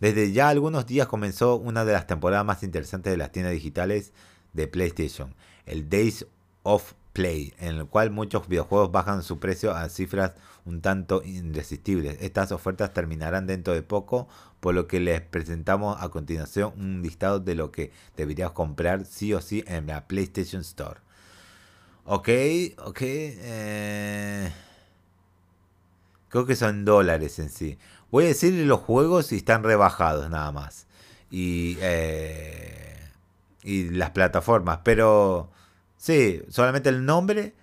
Desde 0.00 0.32
ya 0.32 0.48
algunos 0.48 0.86
días 0.86 1.06
comenzó 1.06 1.56
una 1.56 1.84
de 1.84 1.92
las 1.92 2.06
temporadas 2.06 2.44
más 2.44 2.62
interesantes 2.62 3.12
de 3.12 3.16
las 3.16 3.32
tiendas 3.32 3.52
digitales 3.54 4.12
de 4.52 4.66
PlayStation, 4.66 5.34
el 5.66 5.88
Days 5.88 6.26
of 6.64 6.92
Play, 7.12 7.54
en 7.58 7.76
el 7.76 7.86
cual 7.86 8.10
muchos 8.10 8.48
videojuegos 8.48 8.90
bajan 8.90 9.22
su 9.22 9.38
precio 9.38 9.72
a 9.72 9.88
cifras 9.88 10.32
un 10.64 10.80
tanto 10.80 11.22
irresistibles. 11.24 12.18
Estas 12.20 12.50
ofertas 12.50 12.92
terminarán 12.92 13.46
dentro 13.46 13.72
de 13.72 13.82
poco, 13.82 14.28
por 14.60 14.74
lo 14.74 14.88
que 14.88 14.98
les 14.98 15.20
presentamos 15.20 15.96
a 16.00 16.08
continuación 16.08 16.72
un 16.76 17.02
listado 17.02 17.38
de 17.38 17.54
lo 17.54 17.70
que 17.70 17.92
deberías 18.16 18.50
comprar 18.50 19.04
sí 19.04 19.32
o 19.32 19.40
sí 19.40 19.62
en 19.66 19.86
la 19.86 20.08
PlayStation 20.08 20.62
Store. 20.62 21.00
Ok, 22.04 22.28
ok. 22.78 23.00
Eh, 23.02 24.52
creo 26.34 26.46
que 26.46 26.56
son 26.56 26.84
dólares 26.84 27.38
en 27.38 27.48
sí. 27.48 27.78
Voy 28.10 28.24
a 28.24 28.28
decir 28.28 28.52
los 28.66 28.80
juegos 28.80 29.30
y 29.30 29.36
están 29.36 29.62
rebajados 29.62 30.28
nada 30.30 30.50
más. 30.50 30.88
Y, 31.30 31.78
eh, 31.80 32.98
y 33.62 33.90
las 33.90 34.10
plataformas, 34.10 34.80
pero 34.82 35.52
sí, 35.96 36.42
solamente 36.48 36.88
el 36.88 37.06
nombre 37.06 37.54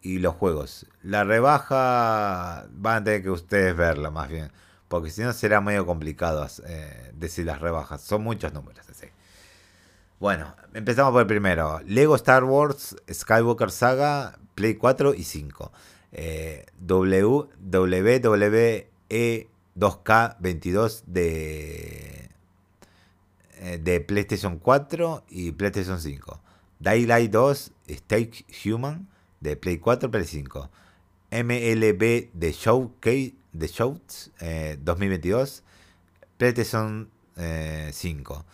y 0.00 0.18
los 0.18 0.34
juegos. 0.34 0.86
La 1.02 1.24
rebaja 1.24 2.64
van 2.70 3.02
a 3.02 3.04
tener 3.04 3.22
que 3.22 3.28
ustedes 3.28 3.76
verla 3.76 4.10
más 4.10 4.30
bien, 4.30 4.50
porque 4.88 5.10
si 5.10 5.20
no 5.20 5.34
será 5.34 5.60
medio 5.60 5.84
complicado 5.84 6.46
eh, 6.66 7.12
decir 7.12 7.44
las 7.44 7.60
rebajas. 7.60 8.00
Son 8.00 8.22
muchos 8.22 8.54
números. 8.54 8.88
Así. 8.88 9.08
Bueno, 10.18 10.56
empezamos 10.72 11.12
por 11.12 11.20
el 11.20 11.26
primero. 11.26 11.82
Lego 11.84 12.16
Star 12.16 12.44
Wars 12.44 12.96
Skywalker 13.12 13.70
Saga 13.70 14.38
Play 14.54 14.76
4 14.76 15.12
y 15.12 15.24
5. 15.24 15.70
Eh, 16.18 16.64
WWE 16.88 17.50
2K22 19.76 21.02
de, 21.06 22.30
eh, 23.60 23.78
de 23.78 24.00
PlayStation 24.00 24.58
4 24.58 25.24
y 25.28 25.52
PlayStation 25.52 26.00
5. 26.00 26.40
Daylight 26.80 27.30
2 27.30 27.72
Stake 27.90 28.46
Human 28.64 29.06
de 29.40 29.56
Play 29.56 29.78
4 29.78 30.10
Play 30.10 30.24
5. 30.24 30.70
MLB 31.30 32.30
de 32.32 32.52
Showcase 32.52 33.34
de 33.52 33.66
Shouts 33.66 34.30
2022 34.78 35.62
PlayStation 36.38 37.10
5. 37.36 38.44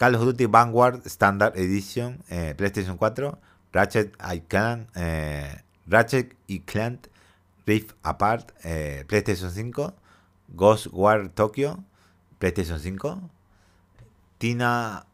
Call 0.00 0.14
of 0.14 0.24
Duty 0.24 0.46
Vanguard 0.46 1.06
Standard 1.06 1.58
Edition 1.58 2.22
eh, 2.30 2.54
PlayStation 2.56 2.96
4. 2.96 3.38
Ratchet 3.70 4.16
Clank 4.48 4.88
eh, 4.94 5.62
Ratchet 5.90 6.34
y 6.46 6.60
Clank 6.60 7.08
Rift 7.66 7.94
Apart 8.02 8.52
PlayStation 9.06 9.50
5. 9.50 9.94
Ghost 10.54 10.88
War 10.92 11.28
Tokyo, 11.28 11.84
PlayStation 12.38 12.78
5. 12.78 13.30
Tina, 14.38 15.06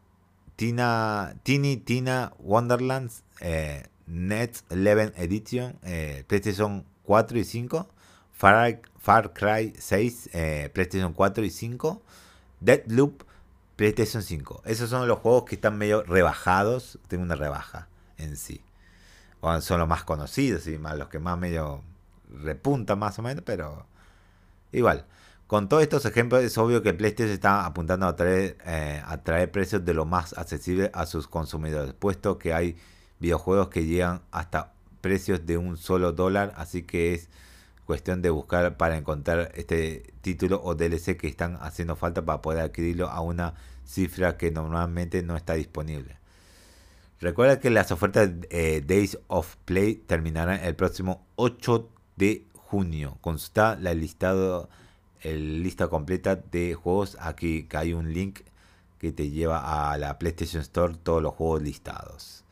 Tina, 0.56 1.34
Tiny 1.42 1.76
Tina 1.78 2.32
Wonderlands, 2.38 3.24
eh, 3.40 3.82
Net 4.06 4.62
11 4.70 5.12
Edition, 5.16 5.78
eh, 5.82 6.24
PlayStation 6.26 6.84
4 7.04 7.38
y 7.38 7.44
5. 7.44 7.88
Far, 8.32 8.80
Far 8.98 9.32
Cry 9.32 9.72
6, 9.78 10.30
eh, 10.32 10.70
PlayStation 10.72 11.12
4 11.12 11.44
y 11.44 11.50
5. 11.50 12.02
Deadloop, 12.60 13.24
PlayStation 13.76 14.22
5. 14.22 14.62
Esos 14.64 14.90
son 14.90 15.08
los 15.08 15.18
juegos 15.18 15.44
que 15.44 15.56
están 15.56 15.76
medio 15.76 16.02
rebajados. 16.02 16.98
Tengo 17.08 17.24
una 17.24 17.34
rebaja 17.34 17.88
en 18.16 18.36
sí. 18.36 18.62
Son 19.60 19.80
los 19.80 19.88
más 19.88 20.04
conocidos 20.04 20.66
y 20.66 20.78
más 20.78 20.98
los 20.98 21.08
que 21.08 21.18
más 21.18 21.38
medio 21.38 21.82
repuntan 22.42 22.98
más 22.98 23.18
o 23.18 23.22
menos, 23.22 23.42
pero 23.44 23.86
igual. 24.72 25.06
Con 25.46 25.68
todos 25.68 25.84
estos 25.84 26.04
ejemplos 26.06 26.42
es 26.42 26.58
obvio 26.58 26.82
que 26.82 26.92
PlayStation 26.92 27.32
está 27.32 27.66
apuntando 27.66 28.06
a 28.06 28.16
traer, 28.16 28.58
eh, 28.66 29.00
a 29.06 29.22
traer 29.22 29.52
precios 29.52 29.84
de 29.84 29.94
lo 29.94 30.04
más 30.04 30.36
accesible 30.36 30.90
a 30.92 31.06
sus 31.06 31.28
consumidores, 31.28 31.94
puesto 31.94 32.36
que 32.38 32.52
hay 32.52 32.76
videojuegos 33.20 33.68
que 33.68 33.84
llegan 33.84 34.22
hasta 34.32 34.72
precios 35.00 35.46
de 35.46 35.56
un 35.56 35.76
solo 35.76 36.12
dólar, 36.12 36.52
así 36.56 36.82
que 36.82 37.14
es 37.14 37.28
cuestión 37.84 38.22
de 38.22 38.30
buscar 38.30 38.76
para 38.76 38.96
encontrar 38.96 39.52
este 39.54 40.12
título 40.20 40.60
o 40.64 40.74
DLC 40.74 41.16
que 41.16 41.28
están 41.28 41.58
haciendo 41.60 41.94
falta 41.94 42.24
para 42.24 42.42
poder 42.42 42.64
adquirirlo 42.64 43.08
a 43.08 43.20
una 43.20 43.54
cifra 43.84 44.36
que 44.36 44.50
normalmente 44.50 45.22
no 45.22 45.36
está 45.36 45.54
disponible. 45.54 46.18
Recuerda 47.20 47.60
que 47.60 47.70
las 47.70 47.92
ofertas 47.92 48.30
eh, 48.50 48.82
Days 48.86 49.18
of 49.28 49.56
Play 49.64 49.94
terminarán 49.94 50.62
el 50.62 50.76
próximo 50.76 51.26
8 51.36 51.88
de 52.16 52.46
junio. 52.52 53.16
Consulta 53.22 53.76
la 53.76 53.94
lista 53.94 55.88
completa 55.88 56.36
de 56.36 56.74
juegos. 56.74 57.16
Aquí 57.20 57.68
hay 57.72 57.94
un 57.94 58.12
link 58.12 58.40
que 58.98 59.12
te 59.12 59.30
lleva 59.30 59.92
a 59.92 59.96
la 59.98 60.18
PlayStation 60.18 60.60
Store 60.60 60.94
todos 61.02 61.22
los 61.22 61.34
juegos 61.34 61.62
listados. 61.62 62.44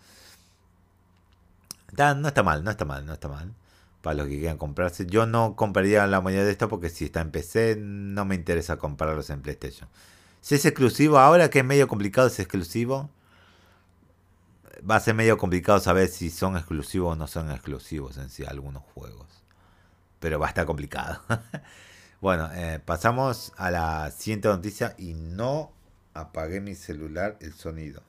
no 1.96 2.28
está 2.28 2.42
mal, 2.42 2.64
no 2.64 2.70
está 2.70 2.84
mal, 2.86 3.04
no 3.04 3.12
está 3.12 3.28
mal. 3.28 3.52
Para 4.00 4.16
los 4.16 4.28
que 4.28 4.38
quieran 4.38 4.58
comprarse. 4.58 5.06
Yo 5.06 5.26
no 5.26 5.56
compraría 5.56 6.06
la 6.06 6.20
mayoría 6.20 6.44
de 6.44 6.52
esto 6.52 6.68
porque 6.68 6.90
si 6.90 7.06
está 7.06 7.20
en 7.20 7.30
PC 7.30 7.76
no 7.78 8.24
me 8.24 8.34
interesa 8.34 8.76
comprarlos 8.76 9.30
en 9.30 9.42
PlayStation. 9.42 9.88
Si 10.40 10.54
es 10.54 10.64
exclusivo 10.64 11.18
ahora 11.18 11.48
que 11.50 11.60
es 11.60 11.64
medio 11.64 11.88
complicado 11.88 12.28
es 12.28 12.38
exclusivo. 12.38 13.10
Va 14.88 14.96
a 14.96 15.00
ser 15.00 15.14
medio 15.14 15.38
complicado 15.38 15.80
saber 15.80 16.08
si 16.08 16.30
son 16.30 16.56
exclusivos 16.56 17.12
o 17.12 17.16
no 17.16 17.26
son 17.26 17.50
exclusivos 17.50 18.16
en 18.18 18.30
sí 18.30 18.44
algunos 18.44 18.82
juegos. 18.94 19.26
Pero 20.20 20.38
va 20.38 20.46
a 20.46 20.48
estar 20.50 20.66
complicado. 20.66 21.20
Bueno, 22.20 22.48
eh, 22.54 22.80
pasamos 22.82 23.52
a 23.58 23.70
la 23.70 24.10
siguiente 24.10 24.48
noticia 24.48 24.94
y 24.96 25.12
no 25.12 25.72
apagué 26.14 26.62
mi 26.62 26.74
celular 26.74 27.36
el 27.42 27.52
sonido. 27.52 28.02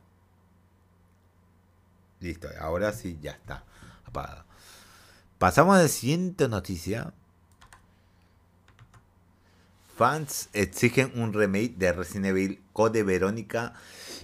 Listo, 2.22 2.48
ahora 2.62 2.94
sí 2.94 3.20
ya 3.22 3.32
está 3.32 3.66
apagado. 4.06 4.46
Pasamos 5.38 5.76
a 5.76 5.82
la 5.82 5.88
siguiente 5.90 6.48
noticia. 6.48 7.14
Fans 9.96 10.50
exigen 10.54 11.12
un 11.16 11.34
remake 11.34 11.76
de 11.78 11.94
Resident 11.94 12.26
Evil 12.26 12.62
Code 12.74 13.04
Verónica 13.04 13.74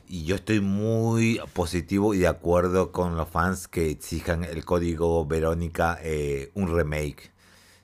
y 0.07 0.25
yo 0.25 0.35
estoy 0.35 0.59
muy 0.59 1.39
positivo 1.53 2.13
y 2.13 2.19
de 2.19 2.27
acuerdo 2.27 2.91
con 2.91 3.15
los 3.15 3.29
fans 3.29 3.67
que 3.67 3.89
exijan 3.89 4.43
el 4.43 4.65
código 4.65 5.25
Verónica 5.25 5.97
eh, 6.01 6.51
un 6.55 6.75
remake 6.75 7.31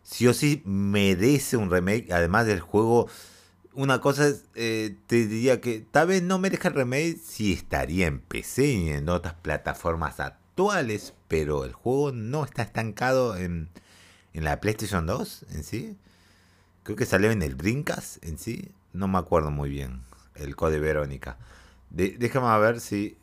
sí 0.08 0.28
o 0.28 0.34
sí 0.34 0.62
merece 0.66 1.58
un 1.58 1.70
remake. 1.70 2.12
Además 2.12 2.48
del 2.48 2.62
juego, 2.62 3.08
una 3.74 4.00
cosa 4.00 4.32
eh, 4.56 4.96
te 5.08 5.28
diría 5.28 5.60
que 5.62 5.86
tal 5.92 6.08
vez 6.08 6.24
no 6.24 6.40
merezca 6.40 6.70
el 6.70 6.76
remake 6.76 7.18
si 7.18 7.54
estaría 7.54 8.08
en 8.08 8.20
PC 8.20 8.66
y 8.66 8.90
en 8.90 9.10
otras 9.10 9.34
plataformas 9.36 10.20
actuales, 10.20 11.14
pero 11.28 11.66
el 11.66 11.74
juego 11.74 12.12
no 12.14 12.46
está 12.46 12.64
estancado 12.64 13.38
en, 13.38 13.70
en 14.34 14.44
la 14.44 14.62
PlayStation 14.62 15.06
2 15.06 15.46
en 15.52 15.64
sí. 15.64 15.98
Creo 16.88 16.96
que 16.96 17.06
salió 17.06 17.32
en 17.32 17.42
el 17.42 17.58
Dreamcast 17.58 18.24
en 18.24 18.38
sí. 18.38 18.72
No 18.94 19.10
me 19.10 19.18
acuerdo 19.18 19.52
muy 19.52 19.70
bien 19.70 20.04
el 20.36 20.56
code 20.56 20.80
Verónica. 20.80 21.38
déjame 21.90 22.58
ver 22.62 22.80
si 22.80 23.18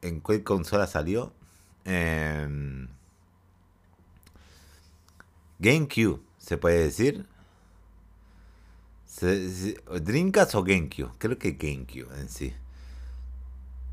en 0.00 0.22
qué 0.22 0.42
consola 0.42 0.86
salió. 0.86 1.34
Eh, 1.84 2.88
GameCube, 5.58 6.22
se 6.38 6.56
puede 6.56 6.78
decir. 6.78 7.26
¿Dreamcast 9.20 10.54
o 10.54 10.64
GameCube? 10.64 11.12
Creo 11.18 11.38
que 11.38 11.58
GameCube 11.60 12.18
en 12.18 12.30
sí. 12.30 12.54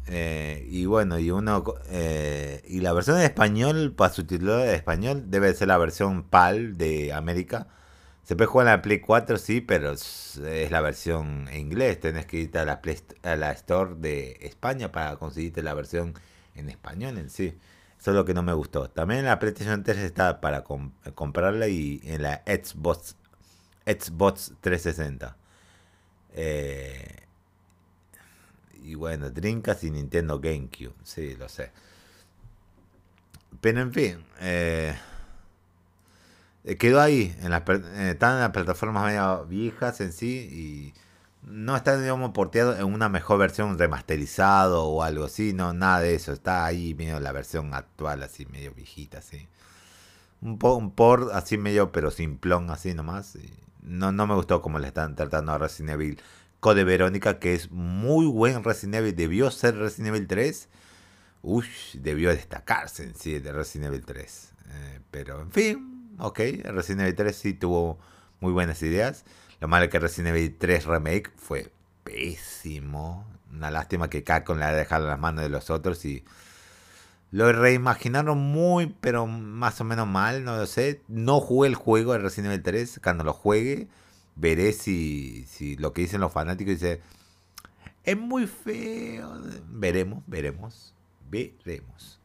Eh, 0.10 0.66
y 0.70 0.86
bueno, 0.86 1.20
y 1.20 1.32
uno 1.32 1.64
eh, 1.90 2.64
y 2.68 2.80
la 2.80 2.94
versión 2.94 3.18
en 3.18 3.24
español, 3.24 3.94
para 3.96 4.14
su 4.14 4.26
título 4.26 4.58
de 4.58 4.76
español, 4.76 5.26
debe 5.28 5.54
ser 5.54 5.68
la 5.68 5.78
versión 5.78 6.24
PAL 6.24 6.78
de 6.78 7.14
América. 7.14 7.68
Se 8.24 8.36
puede 8.36 8.48
jugar 8.48 8.68
en 8.68 8.74
la 8.74 8.82
Play 8.82 9.00
4, 9.00 9.38
sí, 9.38 9.62
pero 9.62 9.92
es, 9.92 10.40
la 10.70 10.82
versión 10.82 11.48
en 11.50 11.60
inglés. 11.60 12.00
Tenés 12.00 12.26
que 12.26 12.38
ir 12.38 12.58
a 12.58 12.66
la, 12.66 12.82
a 13.24 13.36
la 13.36 13.52
Store 13.52 13.96
de 13.98 14.38
España 14.42 14.92
para 14.92 15.16
conseguirte 15.18 15.64
la 15.64 15.74
versión 15.74 16.14
en 16.56 16.70
español 16.70 17.18
en 17.18 17.30
sí. 17.30 17.58
Eso 18.00 18.12
es 18.12 18.16
lo 18.16 18.26
que 18.26 18.34
no 18.34 18.44
me 18.44 18.54
gustó. 18.54 18.90
También 18.90 19.26
la 19.26 19.40
PlayStation 19.40 19.84
3 19.84 19.98
está 19.98 20.42
para 20.42 20.64
comprarla 20.64 21.68
y 21.68 22.02
en 22.04 22.22
la 22.24 22.44
Xbox 22.46 23.16
Xbox 23.88 24.54
360. 24.62 25.38
Eh, 26.34 27.27
y 28.88 28.96
bueno, 28.96 29.30
Dreamcast 29.30 29.84
y 29.84 29.92
Nintendo 29.92 30.40
GameCube. 30.40 30.94
Sí, 31.04 31.36
lo 31.36 31.50
sé. 31.50 31.72
Pero 33.60 33.82
en 33.82 33.92
fin, 33.92 34.24
eh, 34.40 34.96
quedó 36.80 37.02
ahí. 37.02 37.36
En 37.42 37.50
las, 37.50 37.62
están 37.62 38.36
en 38.36 38.42
las 38.42 38.52
plataformas 38.52 39.06
medio 39.06 39.46
viejas 39.46 40.00
en 40.00 40.14
sí 40.14 40.38
y 40.52 40.94
no 41.44 41.76
está, 41.76 42.00
digamos, 42.00 42.32
porteado 42.32 42.78
en 42.78 42.86
una 42.86 43.10
mejor 43.10 43.40
versión 43.40 43.78
remasterizado 43.78 44.86
o 44.86 45.04
algo 45.04 45.26
así, 45.26 45.54
no, 45.54 45.74
nada 45.74 46.00
de 46.00 46.16
eso. 46.16 46.32
Está 46.32 46.66
ahí 46.66 46.94
medio 46.96 47.20
la 47.20 47.34
versión 47.34 47.74
actual, 47.74 48.24
así 48.24 48.46
medio 48.46 48.74
viejita, 48.74 49.18
así. 49.18 49.48
Un, 50.42 50.58
po, 50.60 50.76
un 50.76 50.92
port 50.92 51.30
así 51.34 51.58
medio, 51.58 51.92
pero 51.92 52.10
simplón, 52.10 52.70
así 52.70 52.94
nomás. 52.94 53.38
no, 53.82 54.14
no 54.14 54.28
me 54.28 54.36
gustó 54.36 54.62
como 54.62 54.80
le 54.80 54.88
están 54.88 55.16
tratando 55.16 55.52
a 55.52 55.58
Resident 55.58 55.92
Evil 55.96 56.22
Code 56.60 56.84
Verónica, 56.84 57.40
que 57.40 57.54
es 57.54 57.72
muy 57.72 58.26
buen 58.26 58.64
Resident 58.64 58.96
Evil. 58.96 59.16
Debió 59.16 59.52
ser 59.52 59.76
Resident 59.76 60.16
Evil 60.16 60.28
3. 60.28 60.70
Uy, 61.44 61.66
debió 61.94 62.30
destacarse 62.30 63.04
en 63.04 63.16
sí 63.16 63.40
de 63.40 63.52
Resident 63.52 63.88
Evil 63.88 64.06
3. 64.06 64.54
Eh, 64.70 65.00
pero, 65.12 65.42
en 65.42 65.52
fin, 65.52 66.16
ok. 66.20 66.40
Resident 66.64 67.02
Evil 67.02 67.16
3 67.16 67.36
sí 67.36 67.54
tuvo 67.54 68.00
muy 68.40 68.52
buenas 68.52 68.82
ideas. 68.82 69.24
Lo 69.60 69.68
malo 69.68 69.86
es 69.86 69.92
que 69.92 70.00
Resident 70.00 70.36
Evil 70.36 70.56
3 70.58 70.86
Remake 70.86 71.32
fue 71.36 71.72
pésimo. 72.04 73.28
Una 73.52 73.72
lástima 73.72 74.10
que 74.10 74.24
Capcom 74.24 74.58
le 74.58 74.66
haya 74.66 74.78
dejado 74.78 75.06
en 75.06 75.12
las 75.12 75.20
manos 75.20 75.44
de 75.44 75.50
los 75.50 75.70
otros 75.70 76.04
y 76.06 76.26
lo 77.32 77.52
reimaginaron 77.52 78.38
muy, 78.38 78.96
pero 79.02 79.28
más 79.28 79.82
o 79.82 79.84
menos 79.84 80.08
mal, 80.08 80.44
no 80.44 80.56
lo 80.58 80.66
sé. 80.66 81.02
No 81.08 81.40
jugué 81.40 81.70
el 81.70 81.76
juego 81.76 82.14
de 82.14 82.20
Resident 82.20 82.54
Evil 82.54 82.64
3. 82.64 83.00
Cuando 83.04 83.24
lo 83.24 83.34
juegue, 83.34 83.88
veré 84.38 84.72
si, 84.72 85.46
si 85.48 85.76
lo 85.76 85.94
que 85.94 86.02
dicen 86.02 86.22
los 86.22 86.32
fanáticos 86.32 86.76
dice 86.76 87.02
es 88.08 88.18
muy 88.18 88.48
feo. 88.48 89.38
Veremos, 89.68 90.24
veremos, 90.28 90.94
veremos. 91.30 92.20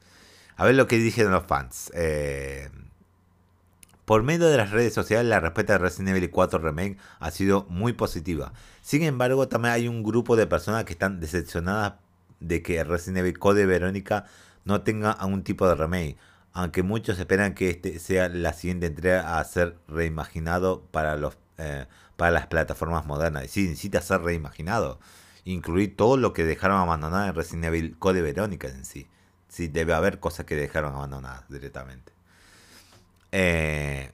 A 0.56 0.64
ver 0.64 0.76
lo 0.76 0.86
que 0.86 0.96
dijeron 0.96 1.32
los 1.32 1.44
fans. 1.44 1.90
Eh, 1.94 2.70
por 4.04 4.22
medio 4.22 4.48
de 4.48 4.56
las 4.56 4.70
redes 4.70 4.94
sociales, 4.94 5.28
la 5.28 5.40
respuesta 5.40 5.72
de 5.72 5.78
Resident 5.80 6.16
Evil 6.16 6.30
4 6.30 6.60
Remake 6.60 6.98
ha 7.18 7.30
sido 7.32 7.66
muy 7.68 7.94
positiva. 7.94 8.52
Sin 8.80 9.02
embargo, 9.02 9.48
también 9.48 9.74
hay 9.74 9.88
un 9.88 10.04
grupo 10.04 10.36
de 10.36 10.46
personas 10.46 10.84
que 10.84 10.92
están 10.92 11.18
decepcionadas 11.18 11.94
de 12.38 12.62
que 12.62 12.84
Resident 12.84 13.18
Evil 13.18 13.38
Code 13.40 13.66
Verónica 13.66 14.26
no 14.64 14.82
tenga 14.82 15.10
algún 15.10 15.42
tipo 15.42 15.66
de 15.68 15.74
remake, 15.74 16.16
aunque 16.52 16.84
muchos 16.84 17.18
esperan 17.18 17.54
que 17.54 17.70
este 17.70 17.98
sea 17.98 18.28
la 18.28 18.52
siguiente 18.52 18.86
entrega 18.86 19.40
a 19.40 19.44
ser 19.44 19.76
reimaginado 19.88 20.82
para, 20.92 21.16
los, 21.16 21.36
eh, 21.58 21.86
para 22.16 22.30
las 22.30 22.46
plataformas 22.46 23.06
modernas. 23.06 23.50
Sí, 23.50 23.68
necesita 23.68 24.00
ser 24.00 24.22
reimaginado, 24.22 24.98
incluir 25.44 25.96
todo 25.96 26.16
lo 26.16 26.32
que 26.32 26.44
dejaron 26.44 26.78
abandonado 26.80 27.26
en 27.28 27.34
Resident 27.34 27.66
Evil 27.66 27.96
Code 27.98 28.22
Verónica 28.22 28.68
en 28.68 28.84
sí. 28.84 29.08
Sí, 29.48 29.68
debe 29.68 29.92
haber 29.94 30.20
cosas 30.20 30.46
que 30.46 30.56
dejaron 30.56 30.94
abandonadas 30.94 31.44
directamente. 31.48 32.12
Eh, 33.32 34.10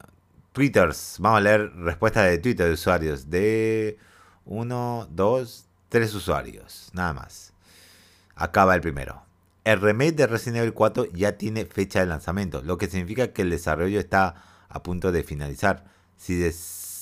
Twitters, 0.52 1.16
vamos 1.20 1.38
a 1.38 1.40
leer 1.42 1.72
respuestas 1.76 2.26
de 2.26 2.38
Twitter 2.38 2.66
de 2.66 2.72
usuarios. 2.72 3.30
De 3.30 3.98
uno, 4.44 5.06
dos, 5.10 5.66
tres 5.88 6.14
usuarios, 6.14 6.90
nada 6.92 7.12
más. 7.12 7.52
Acaba 8.34 8.74
el 8.74 8.80
primero. 8.80 9.22
El 9.64 9.80
remake 9.80 10.14
de 10.16 10.26
Resident 10.26 10.58
Evil 10.58 10.72
4 10.72 11.06
ya 11.12 11.36
tiene 11.36 11.66
fecha 11.66 12.00
de 12.00 12.06
lanzamiento, 12.06 12.62
lo 12.62 12.78
que 12.78 12.88
significa 12.88 13.32
que 13.32 13.42
el 13.42 13.50
desarrollo 13.50 14.00
está 14.00 14.34
a 14.68 14.82
punto 14.82 15.12
de 15.12 15.22
finalizar. 15.22 15.84
Si, 16.16 16.42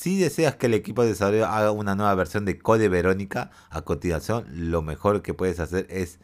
si 0.06 0.16
deseas 0.16 0.54
que 0.54 0.66
el 0.66 0.74
equipo 0.74 1.02
de 1.02 1.08
desarrollo 1.08 1.46
haga 1.46 1.72
una 1.72 1.96
nueva 1.96 2.14
versión 2.14 2.44
de 2.44 2.60
Code 2.60 2.88
Verónica, 2.88 3.50
a 3.70 3.82
continuación 3.82 4.46
lo 4.70 4.80
mejor 4.80 5.20
que 5.20 5.34
puedes 5.34 5.58
hacer 5.58 5.84
es 5.90 6.20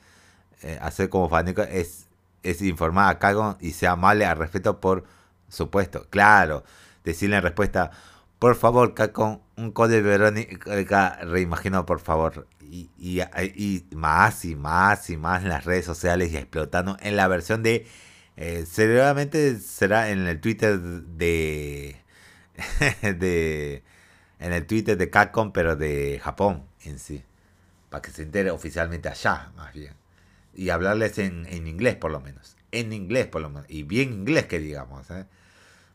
eh, 0.62 0.79
hacer 0.81 1.09
como 1.09 1.29
fanático 1.29 1.62
es, 1.62 2.07
es 2.45 2.62
informar 2.62 3.11
a 3.11 3.18
Cagon 3.18 3.57
y 3.61 3.73
sea 3.73 3.92
amable 3.92 4.25
al 4.25 4.38
respeto 4.38 4.81
por 4.81 5.03
supuesto, 5.49 6.07
claro. 6.11 6.62
Decirle 7.03 7.38
en 7.38 7.42
respuesta, 7.42 7.90
por 8.38 8.55
favor, 8.55 8.95
con 9.11 9.42
un 9.57 9.73
código 9.73 10.05
Verónica 10.05 11.18
reimaginado, 11.25 11.85
por 11.85 11.99
favor. 11.99 12.47
Y, 12.61 12.88
y, 12.97 13.85
más 13.97 14.45
y 14.45 14.55
más 14.55 15.11
y 15.11 15.16
más 15.16 15.42
en 15.42 15.49
las 15.49 15.64
redes 15.64 15.87
sociales 15.87 16.31
y 16.31 16.37
explotando 16.37 16.97
en 17.01 17.16
la 17.16 17.27
versión 17.27 17.64
de... 17.64 17.88
Eh, 18.37 18.64
será 18.64 19.11
en 20.11 20.27
el 20.29 20.40
Twitter 20.40 20.81
de... 20.81 22.02
de 23.03 23.83
en 24.38 24.53
el 24.53 24.67
Twitter 24.67 24.97
de 24.97 25.11
Capcom, 25.11 25.53
pero 25.53 25.77
de 25.77 26.21
Japón 26.23 26.65
en 26.85 26.99
sí. 26.99 27.23
Para 27.91 28.03
que 28.03 28.11
se 28.11 28.23
entere 28.23 28.51
oficialmente 28.51 29.09
allá, 29.09 29.53
más 29.57 29.73
bien. 29.73 29.95
Y 30.55 30.71
hablarles 30.71 31.19
en, 31.19 31.47
en 31.47 31.67
inglés, 31.67 31.97
por 31.97 32.11
lo 32.11 32.21
menos. 32.21 32.57
En 32.73 32.93
inglés, 32.93 33.27
por 33.27 33.43
lo 33.43 33.51
menos. 33.51 33.67
Y 33.69 33.85
bien 33.85 34.12
inglés, 34.12 34.47
que 34.47 34.59
digamos. 34.59 35.11
¿eh? 35.11 35.27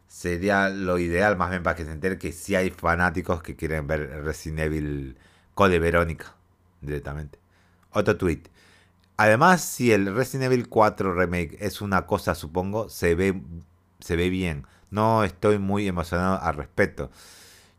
sería 0.07 0.69
lo 0.69 0.97
ideal 0.97 1.37
más 1.37 1.49
bien 1.49 1.63
para 1.63 1.75
que 1.75 1.85
se 1.85 1.91
entere 1.91 2.17
que 2.17 2.31
si 2.31 2.55
hay 2.55 2.69
fanáticos 2.69 3.43
que 3.43 3.55
quieren 3.55 3.87
ver 3.87 4.23
Resident 4.23 4.59
Evil 4.59 5.17
Code 5.53 5.79
Verónica 5.79 6.35
directamente. 6.81 7.39
Otro 7.91 8.17
tweet. 8.17 8.43
Además, 9.17 9.61
si 9.61 9.91
el 9.91 10.15
Resident 10.15 10.51
Evil 10.51 10.69
4 10.69 11.13
Remake 11.13 11.57
es 11.59 11.81
una 11.81 12.05
cosa, 12.05 12.35
supongo, 12.35 12.89
se 12.89 13.15
ve, 13.15 13.41
se 13.99 14.15
ve 14.15 14.29
bien. 14.29 14.67
No 14.89 15.23
estoy 15.23 15.59
muy 15.59 15.87
emocionado 15.87 16.41
al 16.41 16.55
respecto. 16.55 17.09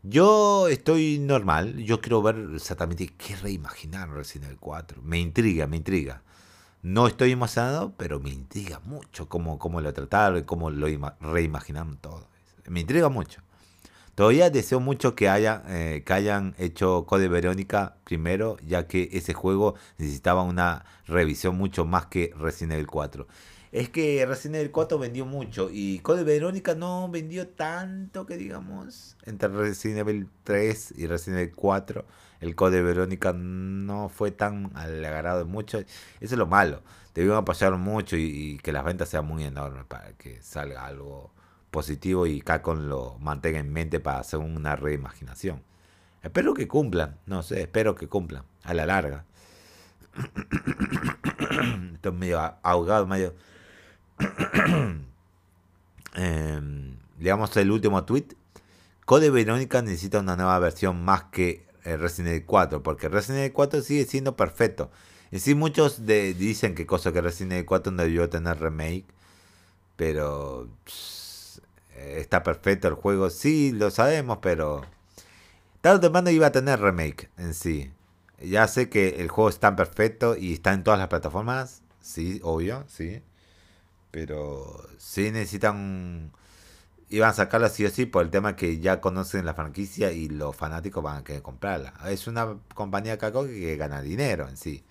Yo 0.02 0.68
estoy 0.68 1.18
normal. 1.18 1.76
Yo 1.78 2.00
quiero 2.00 2.22
ver 2.22 2.36
exactamente 2.54 3.08
qué 3.16 3.36
reimaginar 3.36 4.10
Resident 4.10 4.46
Evil 4.46 4.60
4. 4.60 5.02
Me 5.02 5.18
intriga, 5.18 5.66
me 5.66 5.76
intriga. 5.76 6.22
No 6.82 7.08
estoy 7.08 7.32
emocionado, 7.32 7.92
pero 7.96 8.20
me 8.20 8.30
intriga 8.30 8.80
mucho 8.84 9.28
cómo, 9.28 9.58
cómo 9.58 9.80
lo 9.80 9.92
trataron, 9.92 10.44
cómo 10.44 10.70
lo 10.70 10.86
reimaginaron 11.20 11.96
todo. 11.96 12.28
Me 12.68 12.80
intriga 12.80 13.08
mucho. 13.08 13.42
Todavía 14.14 14.50
deseo 14.50 14.80
mucho 14.80 15.14
que, 15.14 15.28
eh, 15.28 16.02
que 16.04 16.12
hayan 16.12 16.54
hecho 16.58 17.06
Code 17.06 17.28
Verónica 17.28 17.96
primero, 18.04 18.56
ya 18.66 18.86
que 18.88 19.08
ese 19.12 19.32
juego 19.32 19.74
necesitaba 19.96 20.42
una 20.42 20.84
revisión 21.06 21.56
mucho 21.56 21.84
más 21.84 22.06
que 22.06 22.34
Resident 22.36 22.72
Evil 22.74 22.88
4. 22.88 23.26
Es 23.70 23.88
que 23.90 24.24
Resident 24.24 24.56
Evil 24.56 24.70
4 24.70 24.98
vendió 24.98 25.26
mucho 25.26 25.68
y 25.70 25.98
Code 26.00 26.24
Verónica 26.24 26.74
no 26.74 27.08
vendió 27.10 27.48
tanto 27.48 28.24
que 28.26 28.36
digamos. 28.36 29.16
Entre 29.24 29.48
Resident 29.48 30.00
Evil 30.00 30.28
3 30.44 30.94
y 30.96 31.06
Resident 31.06 31.40
Evil 31.40 31.54
4 31.54 32.04
el 32.40 32.54
Code 32.54 32.82
Verónica 32.82 33.32
no 33.32 34.08
fue 34.08 34.30
tan 34.30 34.70
al 34.74 35.04
agrado 35.04 35.40
de 35.40 35.44
muchos. 35.44 35.82
Eso 36.20 36.34
es 36.34 36.38
lo 36.38 36.46
malo. 36.46 36.82
Debieron 37.14 37.38
apoyar 37.38 37.76
mucho 37.76 38.16
y, 38.16 38.58
que 38.62 38.72
las 38.72 38.84
ventas 38.84 39.08
sean 39.08 39.26
muy 39.26 39.44
enormes 39.44 39.84
para 39.86 40.12
que 40.12 40.40
salga 40.42 40.86
algo 40.86 41.32
positivo 41.70 42.26
y 42.26 42.40
Capcom 42.40 42.88
lo 42.88 43.18
mantenga 43.18 43.58
en 43.58 43.72
mente 43.72 43.98
para 44.00 44.20
hacer 44.20 44.38
una 44.38 44.76
reimaginación. 44.76 45.62
Espero 46.22 46.54
que 46.54 46.68
cumplan, 46.68 47.18
no 47.26 47.42
sé, 47.42 47.62
espero 47.62 47.94
que 47.94 48.08
cumplan 48.08 48.44
a 48.62 48.74
la 48.74 48.86
larga. 48.86 49.24
Estoy 51.94 52.12
medio 52.12 52.40
ahogado, 52.62 53.06
medio. 53.06 53.34
eh, 56.14 56.60
leamos 57.18 57.56
el 57.56 57.70
último 57.70 58.04
tweet. 58.04 58.26
Code 59.04 59.30
Verónica 59.30 59.80
necesita 59.82 60.20
una 60.20 60.36
nueva 60.36 60.58
versión 60.58 61.04
más 61.04 61.24
que 61.24 61.66
eh, 61.84 61.96
Resident 61.96 62.34
Evil 62.34 62.46
4, 62.46 62.82
porque 62.82 63.08
Resident 63.08 63.40
Evil 63.40 63.52
4 63.52 63.82
sigue 63.82 64.04
siendo 64.04 64.36
perfecto. 64.36 64.90
Y 65.30 65.40
sí, 65.40 65.54
muchos 65.54 66.06
dicen 66.06 66.74
que 66.74 66.86
cosa 66.86 67.12
que 67.12 67.20
Resident 67.20 67.52
Evil 67.52 67.66
4 67.66 67.92
no 67.92 68.02
debió 68.02 68.28
tener 68.28 68.58
remake, 68.60 69.04
pero 69.96 70.68
está 71.96 72.42
perfecto 72.42 72.88
el 72.88 72.94
juego. 72.94 73.30
Sí, 73.30 73.72
lo 73.72 73.90
sabemos, 73.90 74.38
pero 74.40 74.82
tarde 75.80 75.98
o 75.98 76.00
temprano 76.00 76.30
iba 76.30 76.46
a 76.46 76.52
tener 76.52 76.80
remake 76.80 77.30
en 77.36 77.54
sí. 77.54 77.92
Ya 78.40 78.68
sé 78.68 78.88
que 78.88 79.20
el 79.20 79.28
juego 79.28 79.50
está 79.50 79.74
perfecto 79.74 80.36
y 80.36 80.52
está 80.54 80.72
en 80.72 80.84
todas 80.84 80.98
las 80.98 81.08
plataformas, 81.08 81.82
sí, 82.00 82.40
obvio, 82.42 82.84
sí. 82.86 83.22
Pero 84.10 84.88
sí 84.98 85.30
necesitan 85.30 86.32
iban 87.10 87.30
a 87.30 87.32
sacarla 87.32 87.68
así 87.68 87.84
o 87.84 87.90
sí 87.90 88.06
por 88.06 88.24
el 88.24 88.30
tema 88.30 88.56
que 88.56 88.78
ya 88.80 89.00
conocen 89.00 89.46
la 89.46 89.54
franquicia 89.54 90.12
y 90.12 90.28
los 90.28 90.54
fanáticos 90.54 91.02
van 91.02 91.18
a 91.18 91.24
querer 91.24 91.42
comprarla. 91.42 91.94
Es 92.08 92.26
una 92.26 92.56
compañía 92.74 93.18
Caco 93.18 93.46
que 93.46 93.76
gana 93.76 94.02
dinero 94.02 94.48
en 94.48 94.56
sí. 94.56 94.84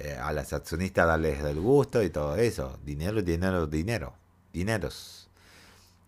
Eh, 0.00 0.16
a 0.20 0.32
las 0.32 0.52
accionistas 0.52 1.06
darles 1.06 1.40
el 1.40 1.60
gusto 1.60 2.02
y 2.02 2.10
todo 2.10 2.36
eso. 2.36 2.78
Dinero, 2.84 3.22
dinero, 3.22 3.66
dinero. 3.66 4.14
Dineros. 4.52 5.28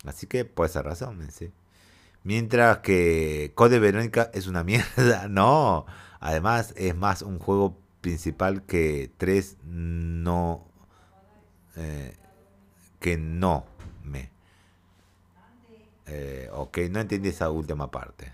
Así 0.07 0.27
que 0.27 0.45
por 0.45 0.67
esa 0.67 0.83
razón, 0.83 1.23
en 1.23 1.33
sí. 1.33 1.51
Mientras 2.23 2.79
que 2.79 3.53
Code 3.55 3.79
Verónica 3.81 4.31
es 4.33 4.47
una 4.47 4.63
mierda. 4.65 5.29
No. 5.29 5.87
Además 6.21 6.73
es 6.77 6.95
más 6.95 7.23
un 7.23 7.39
juego 7.39 7.77
principal 8.01 8.63
que 8.63 9.11
3 9.19 9.57
no... 9.65 10.70
Eh, 11.81 12.15
que 13.01 13.17
no 13.17 13.65
me. 14.05 14.31
Eh, 16.07 16.49
ok, 16.53 16.79
no 16.91 17.01
entendí 17.01 17.31
esa 17.31 17.51
última 17.51 17.91
parte. 17.91 18.33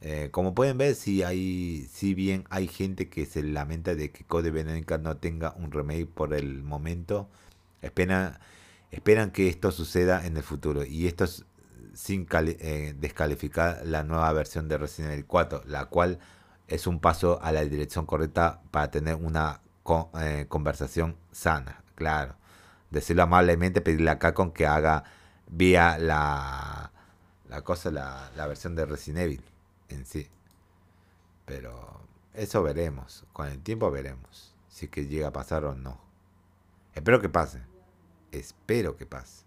Eh, 0.00 0.28
como 0.30 0.54
pueden 0.54 0.78
ver, 0.78 0.94
si 0.94 1.22
hay, 1.24 1.88
si 1.92 2.14
bien 2.14 2.44
hay 2.50 2.68
gente 2.68 3.08
que 3.08 3.26
se 3.26 3.42
lamenta 3.42 3.94
de 3.94 4.12
que 4.12 4.24
Code 4.24 4.50
Veronica 4.50 4.98
no 4.98 5.16
tenga 5.16 5.54
un 5.58 5.72
remake 5.72 6.06
por 6.06 6.34
el 6.34 6.62
momento, 6.62 7.28
esperan, 7.82 8.38
esperan 8.92 9.32
que 9.32 9.48
esto 9.48 9.72
suceda 9.72 10.24
en 10.26 10.36
el 10.36 10.42
futuro. 10.44 10.84
Y 10.84 11.08
esto 11.08 11.24
es 11.24 11.44
sin 11.94 12.28
eh, 12.30 12.94
descalificar 12.98 13.82
la 13.84 14.04
nueva 14.04 14.32
versión 14.32 14.68
de 14.68 14.78
Resident 14.78 15.12
Evil 15.14 15.26
4, 15.26 15.62
la 15.66 15.86
cual 15.86 16.20
es 16.68 16.86
un 16.86 17.00
paso 17.00 17.40
a 17.42 17.50
la 17.50 17.64
dirección 17.64 18.06
correcta 18.06 18.62
para 18.70 18.90
tener 18.90 19.16
una 19.16 19.62
conversación 20.48 21.16
sana, 21.32 21.82
claro. 21.94 22.37
Decirlo 22.90 23.24
amablemente, 23.24 23.80
pedirle 23.80 24.10
a 24.10 24.18
Capcom 24.18 24.52
que 24.52 24.66
haga 24.66 25.04
vía 25.46 25.98
la, 25.98 26.92
la 27.48 27.62
cosa, 27.62 27.90
la, 27.90 28.30
la 28.36 28.46
versión 28.46 28.76
de 28.76 28.86
Resident 28.86 29.24
Evil 29.24 29.44
en 29.88 30.06
sí. 30.06 30.28
Pero 31.44 32.00
eso 32.34 32.62
veremos. 32.62 33.24
Con 33.32 33.48
el 33.48 33.60
tiempo 33.60 33.90
veremos. 33.90 34.54
Si 34.68 34.86
es 34.86 34.90
que 34.90 35.06
llega 35.06 35.28
a 35.28 35.32
pasar 35.32 35.64
o 35.64 35.74
no. 35.74 36.00
Espero 36.94 37.20
que 37.20 37.28
pase. 37.28 37.60
Espero 38.32 38.96
que 38.96 39.04
pase. 39.06 39.44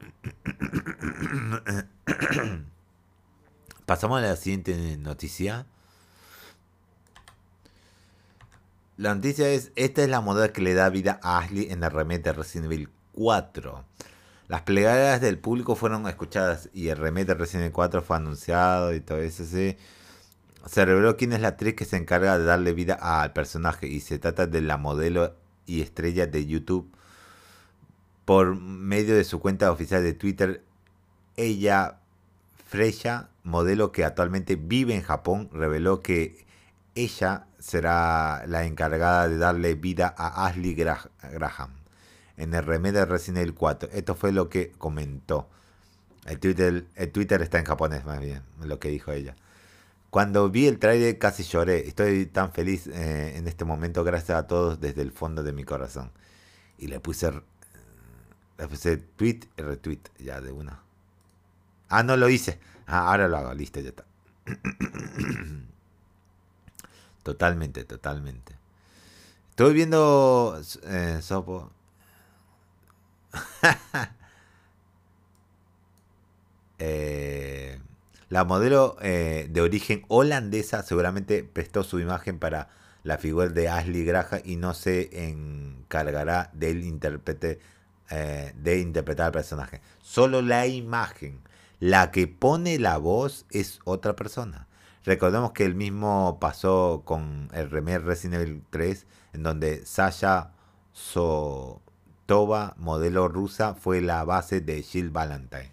Pasamos 3.86 4.18
a 4.18 4.22
la 4.22 4.36
siguiente 4.36 4.96
noticia. 4.98 5.66
La 8.98 9.14
noticia 9.14 9.48
es, 9.48 9.72
esta 9.74 10.02
es 10.02 10.10
la 10.10 10.20
moneda 10.20 10.52
que 10.52 10.60
le 10.60 10.74
da 10.74 10.90
vida 10.90 11.18
a 11.22 11.38
Ashley 11.38 11.68
en 11.70 11.80
remake 11.80 12.22
de 12.22 12.32
Resident 12.34 12.66
Evil 12.66 12.90
4. 13.12 13.84
Las 14.48 14.62
plegarias 14.62 15.20
del 15.22 15.38
público 15.38 15.76
fueron 15.76 16.06
escuchadas 16.06 16.68
y 16.74 16.88
el 16.88 16.98
remake 16.98 17.28
de 17.28 17.34
Resident 17.34 17.62
Evil 17.62 17.72
4 17.72 18.02
fue 18.02 18.16
anunciado 18.18 18.92
y 18.92 19.00
todo 19.00 19.18
eso. 19.18 19.44
Se 19.44 20.84
reveló 20.84 21.16
quién 21.16 21.32
es 21.32 21.40
la 21.40 21.48
actriz 21.48 21.74
que 21.74 21.86
se 21.86 21.96
encarga 21.96 22.38
de 22.38 22.44
darle 22.44 22.74
vida 22.74 22.94
al 23.00 23.32
personaje 23.32 23.86
y 23.86 24.00
se 24.00 24.18
trata 24.18 24.46
de 24.46 24.60
la 24.60 24.76
modelo 24.76 25.36
y 25.64 25.80
estrella 25.80 26.26
de 26.26 26.46
YouTube. 26.46 26.94
Por 28.26 28.56
medio 28.56 29.16
de 29.16 29.24
su 29.24 29.40
cuenta 29.40 29.72
oficial 29.72 30.02
de 30.02 30.12
Twitter, 30.12 30.62
ella, 31.36 31.98
Freya, 32.68 33.30
modelo 33.42 33.90
que 33.90 34.04
actualmente 34.04 34.56
vive 34.56 34.94
en 34.94 35.02
Japón, 35.02 35.48
reveló 35.50 36.02
que 36.02 36.44
ella 36.94 37.46
será 37.58 38.44
la 38.46 38.64
encargada 38.64 39.28
de 39.28 39.38
darle 39.38 39.74
vida 39.74 40.14
a 40.16 40.46
Ashley 40.46 40.74
Graham 40.74 41.70
en 42.36 42.54
el 42.54 42.64
remake 42.64 42.92
de 42.92 43.04
Resident 43.06 43.38
Evil 43.38 43.54
4. 43.54 43.90
Esto 43.92 44.14
fue 44.14 44.32
lo 44.32 44.48
que 44.48 44.72
comentó. 44.72 45.48
El 46.26 46.38
Twitter, 46.38 46.86
el 46.94 47.12
Twitter 47.12 47.42
está 47.42 47.58
en 47.58 47.64
japonés, 47.64 48.04
más 48.04 48.20
bien, 48.20 48.42
lo 48.60 48.78
que 48.78 48.88
dijo 48.88 49.12
ella. 49.12 49.34
Cuando 50.10 50.50
vi 50.50 50.66
el 50.66 50.78
trailer 50.78 51.18
casi 51.18 51.42
lloré. 51.42 51.88
Estoy 51.88 52.26
tan 52.26 52.52
feliz 52.52 52.86
eh, 52.86 53.36
en 53.36 53.48
este 53.48 53.64
momento, 53.64 54.04
gracias 54.04 54.38
a 54.38 54.46
todos 54.46 54.80
desde 54.80 55.02
el 55.02 55.10
fondo 55.10 55.42
de 55.42 55.52
mi 55.52 55.64
corazón. 55.64 56.10
Y 56.78 56.88
le 56.88 57.00
puse, 57.00 57.32
le 58.58 58.68
puse 58.68 58.98
tweet 58.98 59.40
y 59.56 59.62
retweet 59.62 60.00
ya 60.18 60.40
de 60.40 60.52
una. 60.52 60.82
Ah, 61.88 62.02
no 62.02 62.16
lo 62.16 62.28
hice. 62.28 62.58
Ah, 62.86 63.10
ahora 63.10 63.28
lo 63.28 63.38
hago, 63.38 63.54
listo, 63.54 63.80
ya 63.80 63.88
está. 63.88 64.04
totalmente, 67.22 67.84
totalmente. 67.84 68.56
Estoy 69.50 69.74
viendo 69.74 70.60
eh, 70.84 71.18
Sopo. 71.22 71.70
Eh, 76.84 77.78
la 78.28 78.42
modelo 78.42 78.96
eh, 79.02 79.46
de 79.48 79.60
origen 79.60 80.04
holandesa 80.08 80.82
seguramente 80.82 81.44
prestó 81.44 81.84
su 81.84 82.00
imagen 82.00 82.40
para 82.40 82.70
la 83.04 83.18
figura 83.18 83.48
de 83.48 83.68
Ashley 83.68 84.04
Graham 84.04 84.40
y 84.44 84.56
no 84.56 84.74
se 84.74 85.28
encargará 85.28 86.50
del 86.52 86.82
intérprete 86.82 87.60
eh, 88.10 88.52
de 88.56 88.78
interpretar 88.80 89.26
al 89.26 89.32
personaje. 89.32 89.80
Solo 90.02 90.42
la 90.42 90.66
imagen, 90.66 91.40
la 91.78 92.10
que 92.10 92.26
pone 92.26 92.78
la 92.78 92.98
voz 92.98 93.46
es 93.50 93.80
otra 93.84 94.16
persona. 94.16 94.66
Recordemos 95.04 95.52
que 95.52 95.64
el 95.64 95.74
mismo 95.74 96.38
pasó 96.40 97.02
con 97.04 97.48
el 97.52 97.70
remake 97.70 97.98
Resident 97.98 98.42
Evil 98.42 98.62
3, 98.70 99.06
en 99.32 99.42
donde 99.42 99.84
Sasha 99.84 100.52
So 100.92 101.82
Toba, 102.26 102.74
modelo 102.78 103.26
rusa, 103.28 103.74
fue 103.74 104.00
la 104.00 104.24
base 104.24 104.60
de 104.60 104.82
Jill 104.82 105.10
Valentine. 105.10 105.72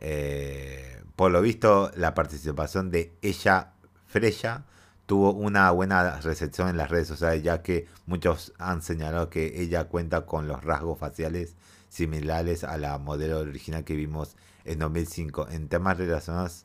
Eh, 0.00 1.02
por 1.16 1.30
lo 1.30 1.42
visto, 1.42 1.90
la 1.96 2.14
participación 2.14 2.90
de 2.90 3.12
ella, 3.20 3.72
Freya, 4.06 4.64
tuvo 5.04 5.32
una 5.32 5.70
buena 5.70 6.20
recepción 6.20 6.68
en 6.68 6.78
las 6.78 6.90
redes 6.90 7.08
sociales, 7.08 7.42
ya 7.42 7.62
que 7.62 7.86
muchos 8.06 8.54
han 8.58 8.80
señalado 8.82 9.28
que 9.28 9.60
ella 9.60 9.84
cuenta 9.84 10.24
con 10.24 10.48
los 10.48 10.64
rasgos 10.64 10.98
faciales 10.98 11.54
similares 11.90 12.64
a 12.64 12.78
la 12.78 12.96
modelo 12.98 13.40
original 13.40 13.84
que 13.84 13.96
vimos 13.96 14.36
en 14.64 14.78
2005. 14.78 15.48
En 15.50 15.68
temas 15.68 15.98
relacionados... 15.98 16.64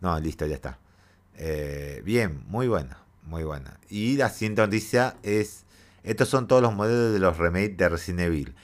No, 0.00 0.18
listo, 0.20 0.46
ya 0.46 0.56
está. 0.56 0.78
Eh, 1.36 2.02
bien, 2.04 2.44
muy 2.48 2.68
buena, 2.68 2.98
muy 3.24 3.44
buena. 3.44 3.78
Y 3.88 4.16
la 4.16 4.30
siguiente 4.30 4.62
noticia 4.62 5.16
es 5.22 5.66
estos 6.06 6.28
son 6.28 6.46
todos 6.46 6.62
los 6.62 6.72
modelos 6.72 7.12
de 7.12 7.18
los 7.18 7.36
remakes 7.36 7.76
de 7.76 7.88
Resident 7.88 8.20
Evil. 8.20 8.54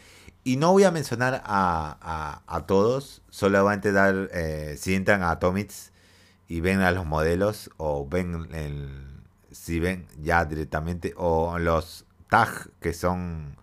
Y 0.45 0.57
no 0.59 0.71
voy 0.71 0.85
a 0.85 0.92
mencionar 0.92 1.42
a, 1.45 2.64
todos, 2.68 3.21
solamente 3.31 3.90
dar, 3.90 4.31
eh, 4.33 4.77
si 4.79 4.95
entran 4.95 5.25
a 5.25 5.33
Atomics 5.33 5.90
y 6.47 6.61
ven 6.61 6.81
a 6.81 6.92
los 6.92 7.05
modelos, 7.05 7.71
o 7.79 8.07
ven 8.09 8.49
el, 8.53 9.23
si 9.51 9.81
ven 9.81 10.07
ya 10.21 10.45
directamente, 10.45 11.14
o 11.16 11.59
los 11.59 12.05
tags 12.29 12.71
que 12.81 12.92
son, 12.92 13.57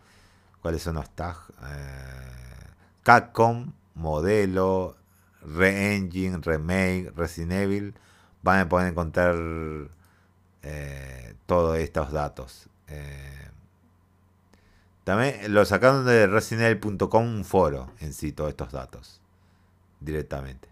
¿cuáles 0.62 0.84
son 0.84 0.96
los 0.96 1.10
tags? 1.16 1.40
Eh, 1.64 2.68
Capcom, 3.04 3.72
modelo, 3.96 4.98
Re-Engine, 5.42 6.40
Remake, 6.42 7.12
Resident 7.16 7.54
Evil, 7.54 7.94
van 8.42 8.60
a 8.60 8.70
poder 8.70 8.88
encontrar 8.88 9.36
eh, 10.64 11.36
todos 11.46 11.78
estos 11.78 12.12
datos. 12.12 12.70
También 15.10 15.52
lo 15.54 15.66
sacaron 15.66 16.06
de 16.06 16.28
residentevil.com 16.28 17.26
un 17.26 17.44
foro 17.44 17.92
en 18.00 18.14
sí, 18.14 18.32
todos 18.32 18.52
estos 18.52 18.72
datos. 18.72 19.20
Directamente. 20.00 20.70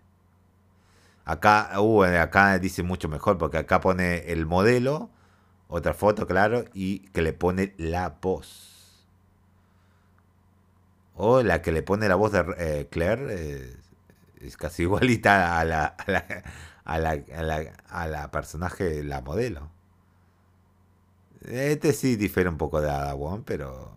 Acá, 1.26 1.72
uh, 1.82 2.04
acá 2.04 2.60
dice 2.60 2.84
mucho 2.84 3.10
mejor 3.10 3.40
porque 3.40 3.58
acá 3.58 3.82
pone 3.82 4.32
el 4.32 4.46
modelo, 4.46 5.10
otra 5.68 5.96
foto, 5.96 6.28
claro, 6.28 6.66
y 6.76 7.00
que 7.10 7.24
le 7.24 7.34
pone 7.34 7.74
la 7.78 8.18
voz. 8.22 9.08
O 11.16 11.42
la 11.42 11.64
que 11.64 11.72
le 11.72 11.82
pone 11.82 12.08
la 12.08 12.14
voz 12.14 12.32
de 12.32 12.46
eh, 12.60 12.88
Claire 12.92 13.26
eh, 13.30 13.76
es 14.42 14.58
casi 14.58 14.84
igualita 14.84 15.60
a 15.60 15.66
la, 15.66 15.86
a 15.86 16.12
la, 16.12 16.26
a 16.86 17.00
la, 17.44 17.74
a 17.90 18.08
la, 18.08 18.32
personaje, 18.32 19.04
la 19.04 19.22
modelo. 19.22 19.70
Este 21.46 21.94
sí 21.94 22.16
difiere 22.16 22.50
un 22.50 22.58
poco 22.58 22.82
de 22.82 22.90
Ada 22.90 23.16
pero 23.46 23.96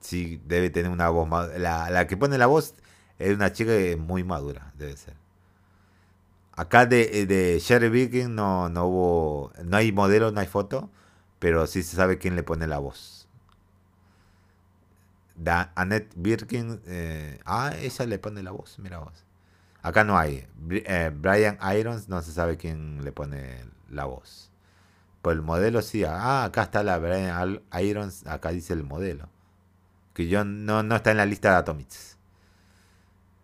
sí 0.00 0.40
debe 0.46 0.70
tener 0.70 0.90
una 0.90 1.08
voz 1.10 1.28
más. 1.28 1.48
La, 1.58 1.90
la 1.90 2.06
que 2.06 2.16
pone 2.16 2.38
la 2.38 2.46
voz 2.46 2.74
es 3.18 3.34
una 3.34 3.52
chica 3.52 3.72
muy 3.98 4.24
madura, 4.24 4.72
debe 4.78 4.96
ser. 4.96 5.14
Acá 6.56 6.86
de, 6.86 7.26
de 7.26 7.58
Sherry 7.60 7.88
Birkin 7.88 8.34
no, 8.34 8.68
no 8.68 8.86
hubo. 8.86 9.52
No 9.64 9.76
hay 9.76 9.92
modelo, 9.92 10.32
no 10.32 10.40
hay 10.40 10.46
foto. 10.46 10.90
Pero 11.38 11.66
sí 11.68 11.82
se 11.84 11.96
sabe 11.96 12.18
quién 12.18 12.34
le 12.36 12.42
pone 12.42 12.66
la 12.66 12.78
voz. 12.78 13.28
Da, 15.36 15.72
Annette 15.76 16.12
Birkin. 16.16 16.80
Eh, 16.86 17.38
ah, 17.44 17.72
ella 17.80 18.06
le 18.06 18.18
pone 18.18 18.42
la 18.42 18.50
voz, 18.50 18.78
mira 18.78 18.98
vos. 18.98 19.24
Acá 19.82 20.04
no 20.04 20.18
hay. 20.18 20.46
Eh, 20.70 21.10
Brian 21.14 21.58
Irons 21.76 22.08
no 22.08 22.22
se 22.22 22.32
sabe 22.32 22.56
quién 22.56 23.04
le 23.04 23.12
pone 23.12 23.64
la 23.90 24.04
voz. 24.04 24.50
Por 25.22 25.32
el 25.32 25.42
modelo 25.42 25.82
sí. 25.82 26.04
Ah, 26.04 26.44
acá 26.44 26.64
está 26.64 26.82
la 26.82 26.98
Brian 26.98 27.60
Irons. 27.80 28.26
Acá 28.26 28.50
dice 28.50 28.72
el 28.72 28.84
modelo 28.84 29.28
que 30.18 30.26
yo 30.26 30.44
no, 30.44 30.82
no 30.82 30.96
está 30.96 31.12
en 31.12 31.18
la 31.18 31.26
lista 31.26 31.52
de 31.52 31.56
Atomics. 31.58 32.18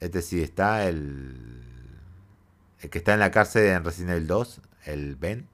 Este 0.01 0.23
sí 0.23 0.42
está 0.42 0.88
el. 0.88 1.62
El 2.81 2.90
que 2.90 2.99
está 2.99 3.14
en 3.14 3.20
la 3.20 3.31
cárcel 3.31 3.66
en 3.66 3.85
Resident 3.85 4.11
Evil 4.11 4.27
2, 4.27 4.61
el 4.87 5.14
Ben, 5.14 5.49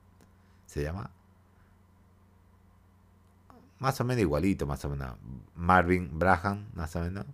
se 0.64 0.82
llama. 0.82 1.10
Más 3.80 4.00
o 4.00 4.04
menos 4.04 4.22
igualito, 4.22 4.66
más 4.66 4.82
o 4.86 4.88
menos. 4.88 5.14
Marvin 5.54 6.18
Braham, 6.18 6.70
más 6.72 6.96
o 6.96 7.00
menos. 7.00 7.26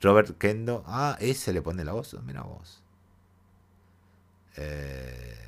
Robert 0.00 0.36
Kendo. 0.38 0.82
Ah, 0.86 1.16
ese 1.20 1.52
le 1.52 1.62
pone 1.62 1.84
la 1.84 1.92
voz. 1.92 2.16
Mira 2.24 2.42
vos. 2.42 2.82
Eh, 4.56 5.40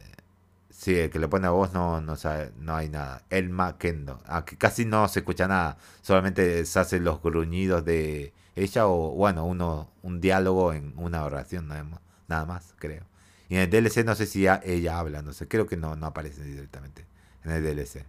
Sí, 0.70 0.98
el 0.98 1.10
que 1.10 1.20
le 1.20 1.28
pone 1.28 1.46
a 1.46 1.50
voz 1.50 1.72
no, 1.72 2.00
no, 2.00 2.16
sabe, 2.16 2.50
no 2.58 2.74
hay 2.74 2.88
nada. 2.88 3.22
Elma 3.30 3.78
Kendo. 3.78 4.20
Aquí 4.26 4.56
casi 4.56 4.84
no 4.84 5.06
se 5.08 5.20
escucha 5.20 5.46
nada. 5.46 5.76
Solamente 6.00 6.64
se 6.66 6.78
hacen 6.80 7.04
los 7.04 7.22
gruñidos 7.22 7.84
de 7.84 8.32
ella 8.56 8.88
o, 8.88 9.10
bueno, 9.12 9.46
uno, 9.46 9.90
un 10.02 10.20
diálogo 10.20 10.72
en 10.72 10.92
una 10.96 11.24
oración 11.24 11.68
nada 11.68 12.46
más, 12.46 12.74
creo. 12.78 13.04
Y 13.48 13.56
en 13.56 13.60
el 13.62 13.70
DLC 13.70 14.04
no 14.04 14.14
sé 14.16 14.26
si 14.26 14.46
ella 14.48 14.98
habla, 14.98 15.22
no 15.22 15.32
sé, 15.32 15.46
creo 15.46 15.66
que 15.66 15.76
no, 15.76 15.94
no 15.94 16.06
aparece 16.06 16.42
directamente 16.42 17.06
en 17.44 17.52
el 17.52 17.62
DLC. 17.62 18.04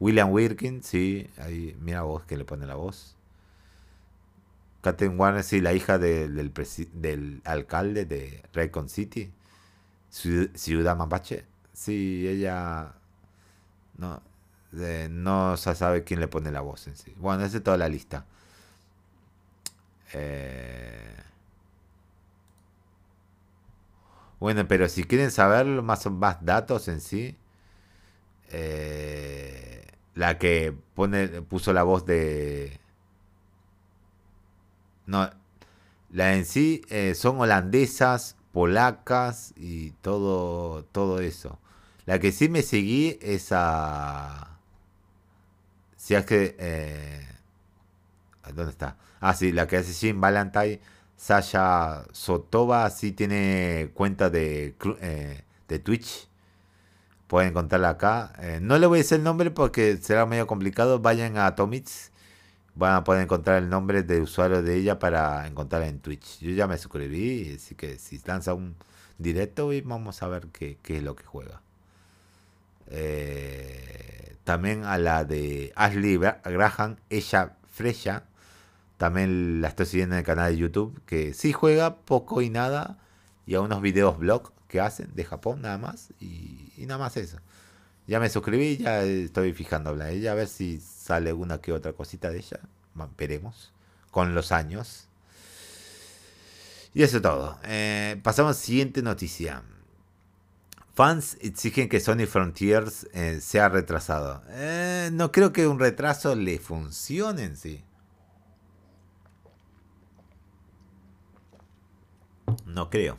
William 0.00 0.30
Wirkin, 0.30 0.82
sí, 0.82 1.30
ahí 1.38 1.76
mira 1.80 2.02
vos 2.02 2.24
que 2.24 2.36
le 2.36 2.44
pone 2.44 2.66
la 2.66 2.74
voz. 2.74 3.16
Katherine 4.80 5.16
Warner, 5.16 5.42
sí, 5.42 5.60
la 5.60 5.72
hija 5.72 5.98
del, 5.98 6.52
del, 6.92 7.42
alcalde 7.44 8.04
de 8.04 8.42
Raycon 8.52 8.88
City, 8.88 9.32
Ciudad 10.10 10.96
Mapache. 10.96 11.44
Sí, 11.72 12.26
ella 12.28 12.94
no, 13.96 14.22
no 15.10 15.56
se 15.56 15.74
sabe 15.74 16.04
quién 16.04 16.20
le 16.20 16.28
pone 16.28 16.50
la 16.50 16.60
voz 16.60 16.86
en 16.86 16.96
sí. 16.96 17.14
Bueno, 17.18 17.44
esa 17.44 17.58
es 17.58 17.62
toda 17.62 17.76
la 17.76 17.88
lista. 17.88 18.26
Eh, 20.12 21.16
bueno, 24.40 24.66
pero 24.68 24.88
si 24.88 25.04
quieren 25.04 25.30
saber 25.30 25.66
más, 25.82 26.06
más 26.10 26.44
datos 26.44 26.88
en 26.88 27.00
sí, 27.00 27.36
eh, 28.50 29.86
la 30.14 30.38
que 30.38 30.74
pone, 30.94 31.42
puso 31.42 31.72
la 31.72 31.82
voz 31.82 32.06
de... 32.06 32.80
No, 35.08 35.30
la 36.10 36.34
en 36.34 36.44
sí 36.44 36.82
eh, 36.90 37.14
son 37.14 37.40
holandesas, 37.40 38.36
polacas 38.52 39.54
y 39.56 39.92
todo, 40.02 40.84
todo 40.84 41.20
eso. 41.20 41.58
La 42.04 42.18
que 42.18 42.30
sí 42.30 42.50
me 42.50 42.62
seguí 42.62 43.18
es 43.22 43.48
a... 43.52 44.58
Si 45.96 46.14
es 46.14 46.26
que... 46.26 46.56
Eh, 46.58 47.26
¿Dónde 48.54 48.70
está? 48.70 48.98
Ah, 49.20 49.34
sí, 49.34 49.50
la 49.50 49.66
que 49.66 49.78
hace 49.78 49.94
Jim 49.94 50.20
Valentine, 50.20 50.80
Sasha 51.16 52.04
Sotova, 52.12 52.88
sí 52.90 53.12
tiene 53.12 53.90
cuenta 53.94 54.28
de, 54.28 54.74
eh, 55.00 55.42
de 55.68 55.78
Twitch. 55.78 56.28
Pueden 57.28 57.50
encontrarla 57.50 57.90
acá. 57.90 58.34
No 58.60 58.78
le 58.78 58.86
voy 58.86 58.98
a 58.98 59.02
decir 59.02 59.18
el 59.18 59.24
nombre 59.24 59.50
porque 59.50 59.96
será 59.98 60.26
medio 60.26 60.46
complicado. 60.46 61.00
Vayan 61.00 61.38
a 61.38 61.54
Tomits. 61.54 62.10
Van 62.78 62.94
a 62.94 63.04
poder 63.04 63.22
encontrar 63.22 63.62
el 63.62 63.68
nombre 63.68 64.04
de 64.04 64.20
usuario 64.20 64.62
de 64.62 64.76
ella 64.76 64.98
para 64.98 65.46
encontrarla 65.48 65.88
en 65.88 65.98
Twitch. 66.00 66.38
Yo 66.38 66.52
ya 66.52 66.66
me 66.68 66.78
suscribí, 66.78 67.54
así 67.56 67.74
que 67.74 67.98
si 67.98 68.20
lanza 68.24 68.54
un 68.54 68.76
directo, 69.18 69.70
vamos 69.84 70.22
a 70.22 70.28
ver 70.28 70.46
qué, 70.52 70.78
qué 70.82 70.98
es 70.98 71.02
lo 71.02 71.16
que 71.16 71.24
juega. 71.24 71.60
Eh, 72.90 74.36
también 74.44 74.84
a 74.84 74.96
la 74.96 75.24
de 75.24 75.72
Ashley 75.76 76.16
Graham, 76.16 76.96
ella 77.10 77.56
Freya. 77.70 78.24
También 78.96 79.60
la 79.60 79.68
estoy 79.68 79.86
siguiendo 79.86 80.14
en 80.16 80.20
el 80.20 80.24
canal 80.24 80.52
de 80.52 80.58
YouTube, 80.58 81.00
que 81.04 81.34
sí 81.34 81.52
juega 81.52 81.96
poco 81.96 82.42
y 82.42 82.50
nada. 82.50 82.98
Y 83.46 83.54
a 83.54 83.60
unos 83.60 83.80
videos 83.82 84.18
blog 84.18 84.52
que 84.68 84.80
hacen 84.80 85.10
de 85.14 85.24
Japón 85.24 85.62
nada 85.62 85.78
más. 85.78 86.10
Y, 86.20 86.72
nada 86.86 86.98
más 86.98 87.16
eso. 87.16 87.38
Ya 88.06 88.20
me 88.20 88.30
suscribí, 88.30 88.78
ya 88.78 89.02
estoy 89.02 89.52
fijando 89.52 89.90
a 89.90 90.10
ella, 90.10 90.32
a 90.32 90.34
ver 90.34 90.48
si 90.48 90.80
sale 91.08 91.32
una 91.32 91.58
que 91.58 91.72
otra 91.72 91.94
cosita 91.94 92.30
de 92.30 92.38
ella. 92.38 92.60
Veremos. 93.16 93.72
Con 94.10 94.34
los 94.34 94.52
años. 94.52 95.08
Y 96.92 97.02
eso 97.02 97.16
es 97.16 97.22
todo. 97.22 97.58
Eh, 97.64 98.20
pasamos 98.22 98.50
a 98.50 98.58
la 98.58 98.62
siguiente 98.62 99.00
noticia. 99.00 99.62
Fans 100.94 101.38
exigen 101.40 101.88
que 101.88 102.00
Sony 102.00 102.26
Frontiers 102.26 103.08
eh, 103.14 103.40
sea 103.40 103.70
retrasado. 103.70 104.42
Eh, 104.48 105.08
no 105.12 105.32
creo 105.32 105.50
que 105.50 105.66
un 105.66 105.78
retraso 105.78 106.34
le 106.34 106.58
funcione 106.58 107.44
en 107.44 107.56
sí. 107.56 107.82
No 112.66 112.90
creo. 112.90 113.18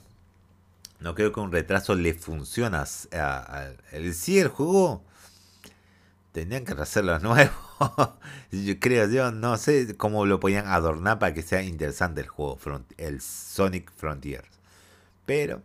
No 0.99 1.15
creo 1.15 1.31
que 1.31 1.39
un 1.39 1.51
retraso 1.51 1.95
le 1.95 2.13
funcione. 2.13 2.77
A, 2.77 3.71
el, 3.91 4.13
sí, 4.13 4.37
el 4.37 4.49
juego 4.49 5.03
tendrían 6.31 6.65
que 6.65 6.73
hacerlo 6.73 7.19
nuevo. 7.21 7.51
yo 8.51 8.79
creo, 8.79 9.09
yo 9.09 9.31
no 9.31 9.57
sé 9.57 9.95
cómo 9.97 10.25
lo 10.25 10.39
podían 10.39 10.67
adornar 10.67 11.19
para 11.19 11.33
que 11.33 11.41
sea 11.41 11.63
interesante 11.63 12.21
el 12.21 12.27
juego, 12.27 12.57
el 12.97 13.21
Sonic 13.21 13.91
Frontiers. 13.91 14.47
Pero 15.25 15.61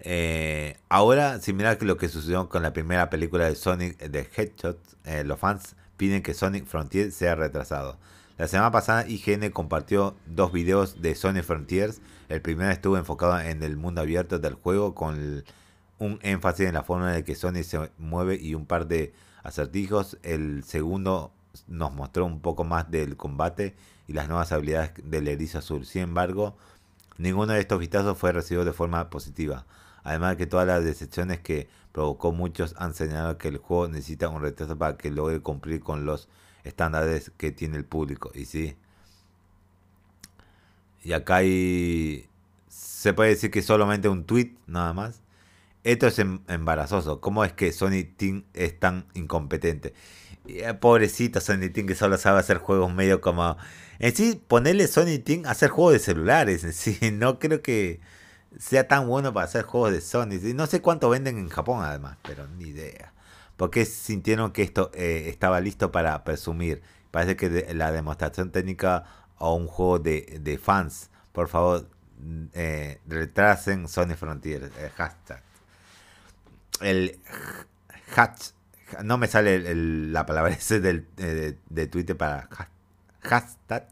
eh, 0.00 0.76
ahora, 0.88 1.40
similar 1.40 1.78
que 1.78 1.84
lo 1.84 1.96
que 1.96 2.08
sucedió 2.08 2.48
con 2.48 2.62
la 2.62 2.72
primera 2.72 3.10
película 3.10 3.46
de 3.46 3.56
Sonic 3.56 3.98
de 3.98 4.28
Headshot, 4.34 4.78
eh, 5.04 5.24
los 5.24 5.38
fans 5.38 5.74
piden 5.96 6.22
que 6.22 6.34
Sonic 6.34 6.66
Frontiers 6.66 7.14
sea 7.14 7.34
retrasado. 7.34 7.98
La 8.36 8.46
semana 8.46 8.70
pasada 8.70 9.08
IGN 9.08 9.50
compartió 9.50 10.16
dos 10.26 10.52
videos 10.52 11.02
de 11.02 11.16
Sonic 11.16 11.42
Frontiers. 11.42 12.00
El 12.28 12.40
primero 12.40 12.70
estuvo 12.70 12.96
enfocado 12.96 13.40
en 13.40 13.64
el 13.64 13.76
mundo 13.76 14.00
abierto 14.00 14.38
del 14.38 14.54
juego 14.54 14.94
con 14.94 15.44
un 15.98 16.18
énfasis 16.22 16.66
en 16.66 16.74
la 16.74 16.82
forma 16.82 17.16
en 17.16 17.24
que 17.24 17.34
Sonic 17.34 17.64
se 17.64 17.90
mueve 17.98 18.36
y 18.36 18.54
un 18.54 18.66
par 18.66 18.86
de 18.86 19.12
acertijos. 19.42 20.18
El 20.22 20.64
segundo 20.64 21.32
nos 21.66 21.92
mostró 21.92 22.24
un 22.26 22.40
poco 22.40 22.64
más 22.64 22.90
del 22.90 23.16
combate 23.16 23.74
y 24.06 24.12
las 24.12 24.28
nuevas 24.28 24.52
habilidades 24.52 24.92
del 25.02 25.28
erizo 25.28 25.58
azul. 25.58 25.84
Sin 25.84 26.02
embargo, 26.02 26.56
ninguno 27.18 27.52
de 27.52 27.60
estos 27.60 27.78
vistazos 27.78 28.16
fue 28.16 28.32
recibido 28.32 28.64
de 28.64 28.72
forma 28.72 29.10
positiva. 29.10 29.66
Además 30.04 30.30
de 30.30 30.36
que 30.38 30.46
todas 30.46 30.66
las 30.66 30.84
decepciones 30.84 31.40
que 31.40 31.68
provocó 31.92 32.32
muchos 32.32 32.74
han 32.78 32.94
señalado 32.94 33.36
que 33.38 33.48
el 33.48 33.58
juego 33.58 33.88
necesita 33.88 34.28
un 34.28 34.40
retraso 34.40 34.78
para 34.78 34.96
que 34.96 35.10
logre 35.10 35.40
cumplir 35.40 35.80
con 35.80 36.04
los 36.04 36.28
estándares 36.64 37.32
que 37.36 37.50
tiene 37.50 37.76
el 37.76 37.84
público. 37.84 38.30
Y 38.34 38.44
sí. 38.44 38.76
Y 41.02 41.12
acá 41.12 41.36
hay... 41.36 42.28
Se 42.68 43.12
puede 43.12 43.30
decir 43.30 43.50
que 43.50 43.62
solamente 43.62 44.08
un 44.08 44.24
tweet 44.24 44.54
nada 44.66 44.92
más. 44.92 45.22
Esto 45.88 46.06
es 46.06 46.18
em, 46.18 46.40
embarazoso. 46.48 47.18
¿Cómo 47.22 47.44
es 47.44 47.54
que 47.54 47.72
Sony 47.72 48.04
Team 48.14 48.44
es 48.52 48.78
tan 48.78 49.06
incompetente? 49.14 49.94
Eh, 50.46 50.74
pobrecito 50.74 51.40
Sony 51.40 51.70
Team 51.72 51.86
que 51.86 51.94
solo 51.94 52.18
sabe 52.18 52.40
hacer 52.40 52.58
juegos 52.58 52.92
medio 52.92 53.22
como... 53.22 53.56
En 53.98 54.14
sí, 54.14 54.38
ponerle 54.48 54.86
Sony 54.86 55.18
Team 55.24 55.46
a 55.46 55.52
hacer 55.52 55.70
juegos 55.70 55.94
de 55.94 55.98
celulares. 56.00 56.62
En 56.64 56.74
sí, 56.74 56.98
no 57.14 57.38
creo 57.38 57.62
que 57.62 58.00
sea 58.58 58.86
tan 58.86 59.08
bueno 59.08 59.32
para 59.32 59.46
hacer 59.46 59.62
juegos 59.62 59.92
de 59.92 60.02
Sony. 60.02 60.38
No 60.54 60.66
sé 60.66 60.82
cuánto 60.82 61.08
venden 61.08 61.38
en 61.38 61.48
Japón 61.48 61.82
además, 61.82 62.18
pero 62.22 62.46
ni 62.48 62.64
idea. 62.64 63.14
Porque 63.56 63.86
sintieron 63.86 64.52
que 64.52 64.64
esto 64.64 64.90
eh, 64.92 65.24
estaba 65.28 65.58
listo 65.58 65.90
para 65.90 66.22
presumir. 66.22 66.82
Parece 67.10 67.34
que 67.36 67.72
la 67.72 67.92
demostración 67.92 68.50
técnica 68.52 69.04
o 69.38 69.54
un 69.54 69.66
juego 69.66 70.00
de, 70.00 70.60
fans, 70.62 71.08
por 71.32 71.48
favor, 71.48 71.88
mm, 72.18 72.44
eh, 72.52 73.00
retrasen 73.06 73.88
Sony 73.88 74.16
Frontier. 74.16 74.70
El 74.78 74.90
hashtag. 74.90 75.47
El 76.80 77.18
hatch. 78.14 78.50
No 79.04 79.18
me 79.18 79.26
sale 79.26 79.74
la 79.74 80.24
palabra 80.26 80.52
ese 80.54 80.80
del, 80.80 81.06
eh, 81.18 81.56
de, 81.68 81.86
Twitter 81.86 82.16
para 82.16 82.48
hashtag. 83.20 83.88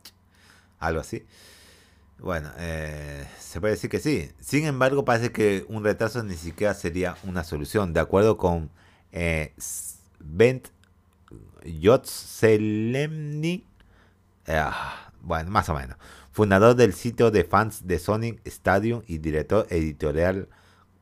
Algo 0.78 1.00
así. 1.00 1.26
Bueno, 2.18 2.50
eh, 2.58 3.26
se 3.38 3.60
puede 3.60 3.74
decir 3.74 3.90
que 3.90 4.00
sí. 4.00 4.30
Sin 4.40 4.64
embargo, 4.64 5.04
parece 5.04 5.32
que 5.32 5.66
un 5.68 5.84
retraso 5.84 6.22
ni 6.22 6.36
siquiera 6.36 6.72
sería 6.74 7.16
una 7.24 7.44
solución. 7.44 7.92
De 7.92 8.00
acuerdo 8.00 8.38
con 8.38 8.70
eh, 9.12 9.52
Bent 10.18 10.68
Yotselemni, 11.64 13.66
eh, 14.46 14.64
bueno, 15.20 15.50
más 15.50 15.68
o 15.68 15.74
menos, 15.74 15.98
fundador 16.32 16.74
del 16.76 16.94
sitio 16.94 17.30
de 17.30 17.44
fans 17.44 17.86
de 17.86 17.98
Sonic 17.98 18.40
Stadium 18.46 19.02
y 19.06 19.18
director 19.18 19.66
editorial 19.70 20.48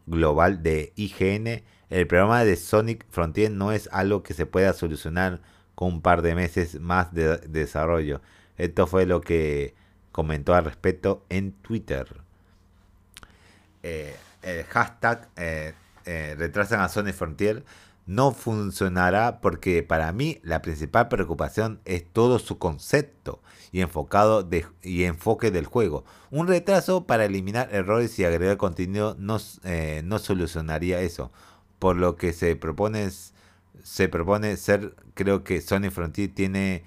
global 0.06 0.62
de 0.62 0.92
IGN, 0.96 1.62
el 1.94 2.08
programa 2.08 2.42
de 2.44 2.56
Sonic 2.56 3.06
Frontier 3.08 3.52
no 3.52 3.70
es 3.70 3.88
algo 3.92 4.24
que 4.24 4.34
se 4.34 4.46
pueda 4.46 4.72
solucionar 4.72 5.40
con 5.76 5.92
un 5.92 6.02
par 6.02 6.22
de 6.22 6.34
meses 6.34 6.80
más 6.80 7.14
de 7.14 7.38
desarrollo. 7.38 8.20
Esto 8.58 8.88
fue 8.88 9.06
lo 9.06 9.20
que 9.20 9.76
comentó 10.10 10.54
al 10.54 10.64
respecto 10.64 11.24
en 11.28 11.52
Twitter. 11.52 12.16
Eh, 13.84 14.12
el 14.42 14.64
hashtag 14.64 15.28
eh, 15.36 15.74
eh, 16.04 16.34
retrasan 16.36 16.80
a 16.80 16.88
Sony 16.88 17.12
Frontier 17.12 17.64
no 18.06 18.32
funcionará 18.32 19.40
porque 19.40 19.84
para 19.84 20.10
mí 20.10 20.40
la 20.42 20.62
principal 20.62 21.06
preocupación 21.06 21.80
es 21.84 22.04
todo 22.12 22.40
su 22.40 22.58
concepto 22.58 23.40
y 23.70 23.82
enfocado 23.82 24.48
y 24.82 25.04
enfoque 25.04 25.52
del 25.52 25.66
juego. 25.66 26.04
Un 26.32 26.48
retraso 26.48 27.06
para 27.06 27.24
eliminar 27.24 27.68
errores 27.72 28.18
y 28.18 28.24
agregar 28.24 28.56
contenido 28.56 29.14
no, 29.16 29.38
no 30.02 30.18
solucionaría 30.18 31.00
eso. 31.00 31.30
Por 31.78 31.96
lo 31.96 32.16
que 32.16 32.32
se 32.32 32.56
propone 32.56 33.10
se 33.82 34.08
propone 34.08 34.56
ser 34.56 34.94
creo 35.14 35.44
que 35.44 35.60
Sony 35.60 35.90
Frontier 35.90 36.30
tiene 36.34 36.84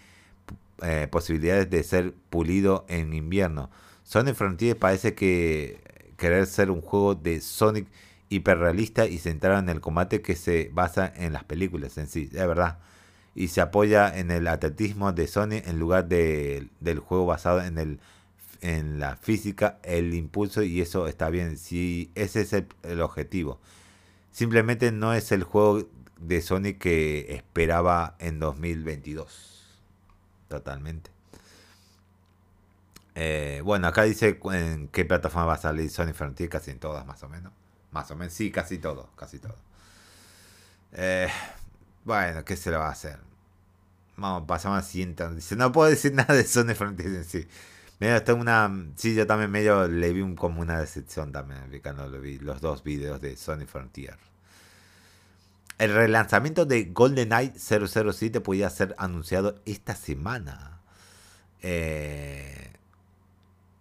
eh, 0.81 1.07
posibilidades 1.09 1.69
de 1.69 1.83
ser 1.83 2.13
pulido 2.29 2.85
en 2.87 3.13
invierno. 3.13 3.69
Sonic 4.03 4.35
Frontier 4.35 4.77
parece 4.77 5.15
que 5.15 5.81
querer 6.17 6.45
ser 6.47 6.71
un 6.71 6.81
juego 6.81 7.15
de 7.15 7.41
Sonic 7.41 7.87
hiperrealista 8.29 9.07
y 9.07 9.17
centrado 9.17 9.59
en 9.59 9.69
el 9.69 9.81
combate 9.81 10.21
que 10.21 10.35
se 10.35 10.69
basa 10.73 11.11
en 11.15 11.33
las 11.33 11.43
películas 11.43 11.97
en 11.97 12.07
sí, 12.07 12.29
es 12.31 12.47
verdad. 12.47 12.79
Y 13.35 13.49
se 13.49 13.61
apoya 13.61 14.17
en 14.17 14.31
el 14.31 14.47
atletismo 14.47 15.11
de 15.13 15.27
Sonic 15.27 15.67
en 15.67 15.79
lugar 15.79 16.07
de, 16.07 16.67
del 16.79 16.99
juego 16.99 17.25
basado 17.25 17.63
en 17.63 17.77
el 17.77 17.99
en 18.61 18.99
la 18.99 19.15
física 19.17 19.77
el 19.83 20.13
impulso 20.13 20.63
y 20.63 20.81
eso 20.81 21.07
está 21.07 21.29
bien. 21.29 21.57
Si 21.57 22.11
ese 22.15 22.41
es 22.41 22.53
el, 22.53 22.67
el 22.83 23.01
objetivo. 23.01 23.59
Simplemente 24.37 24.91
no 24.91 25.15
es 25.15 25.31
el 25.31 25.43
juego 25.43 25.89
de 26.19 26.43
Sony 26.43 26.77
que 26.79 27.25
esperaba 27.33 28.15
en 28.19 28.37
2022. 28.37 29.79
Totalmente. 30.47 31.09
Eh, 33.15 33.61
bueno, 33.65 33.87
acá 33.87 34.03
dice 34.03 34.39
en 34.53 34.89
qué 34.89 35.05
plataforma 35.05 35.47
va 35.47 35.53
a 35.55 35.57
salir 35.57 35.89
Sony 35.89 36.13
Frontier, 36.13 36.49
casi 36.49 36.69
en 36.69 36.77
todas 36.77 37.03
más 37.07 37.23
o 37.23 37.29
menos. 37.29 37.51
Más 37.89 38.11
o 38.11 38.15
menos, 38.15 38.31
sí, 38.31 38.51
casi 38.51 38.77
todo, 38.77 39.09
casi 39.15 39.39
todo. 39.39 39.55
Eh, 40.91 41.29
bueno, 42.05 42.45
¿qué 42.45 42.55
se 42.55 42.69
le 42.69 42.77
va 42.77 42.89
a 42.89 42.91
hacer? 42.91 43.17
Vamos, 44.17 44.43
pasamos 44.47 44.77
a 44.77 44.83
siguiente. 44.83 45.27
Dice, 45.33 45.55
no 45.55 45.71
puedo 45.71 45.89
decir 45.89 46.13
nada 46.13 46.35
de 46.35 46.43
Sony 46.43 46.75
Frontier 46.75 47.07
en 47.07 47.25
sí. 47.25 47.47
Medio, 47.99 48.15
está 48.15 48.33
una, 48.35 48.71
sí, 48.95 49.15
yo 49.15 49.25
también 49.25 49.49
medio 49.49 49.87
le 49.87 50.13
vi 50.13 50.35
como 50.35 50.61
una 50.61 50.79
decepción 50.79 51.31
también, 51.31 51.79
cuando 51.81 52.07
lo 52.07 52.21
vi, 52.21 52.37
los 52.37 52.61
dos 52.61 52.83
videos 52.83 53.19
de 53.21 53.35
Sony 53.35 53.65
Frontier. 53.65 54.17
El 55.79 55.93
relanzamiento 55.93 56.65
de 56.65 56.85
GoldenEye 56.85 57.53
007 57.57 58.41
podía 58.41 58.69
ser 58.69 58.95
anunciado 58.97 59.61
esta 59.65 59.95
semana. 59.95 60.81
Eh, 61.61 62.71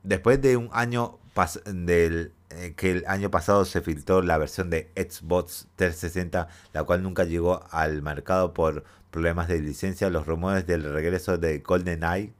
después 0.03 0.41
de 0.41 0.57
un 0.57 0.71
año 0.73 1.19
del, 1.67 2.33
eh, 2.51 2.75
que 2.77 2.93
el 2.93 3.05
año 3.07 3.31
pasado 3.31 3.65
se 3.67 3.83
filtró 3.83 4.23
la 4.23 4.39
versión 4.39 4.71
de 4.71 4.91
Xbox 4.97 5.69
360, 5.77 6.49
la 6.73 6.85
cual 6.85 7.03
nunca 7.03 7.25
llegó 7.25 7.67
al 7.71 8.01
mercado 8.03 8.55
por 8.55 8.85
problemas 9.11 9.49
de 9.49 9.61
licencia, 9.61 10.09
los 10.11 10.27
rumores 10.27 10.67
del 10.67 10.85
regreso 10.85 11.37
de 11.39 11.59
GoldenEye 11.59 12.33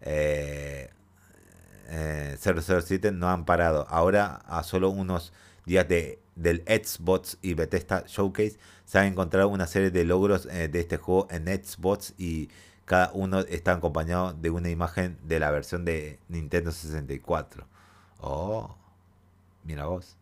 eh, 0.00 0.90
007 1.88 3.12
no 3.12 3.28
han 3.30 3.44
parado. 3.44 3.86
Ahora, 3.88 4.36
a 4.46 4.62
solo 4.62 4.90
unos 4.90 5.32
días 5.66 5.88
de, 5.88 6.18
del 6.36 6.62
Xbox 6.66 7.38
y 7.42 7.54
Bethesda 7.54 8.04
Showcase, 8.06 8.58
se 8.84 8.98
han 8.98 9.06
encontrado 9.06 9.48
una 9.48 9.66
serie 9.66 9.90
de 9.90 10.04
logros 10.04 10.46
eh, 10.46 10.68
de 10.68 10.80
este 10.80 10.96
juego 10.96 11.28
en 11.30 11.46
Xbox 11.46 12.14
y 12.18 12.48
cada 12.84 13.10
uno 13.14 13.40
está 13.40 13.72
acompañado 13.72 14.34
de 14.34 14.50
una 14.50 14.68
imagen 14.68 15.18
de 15.22 15.40
la 15.40 15.50
versión 15.50 15.84
de 15.84 16.18
Nintendo 16.28 16.70
64. 16.70 17.66
Oh, 18.20 18.76
mira 19.64 19.86
vos. 19.86 20.16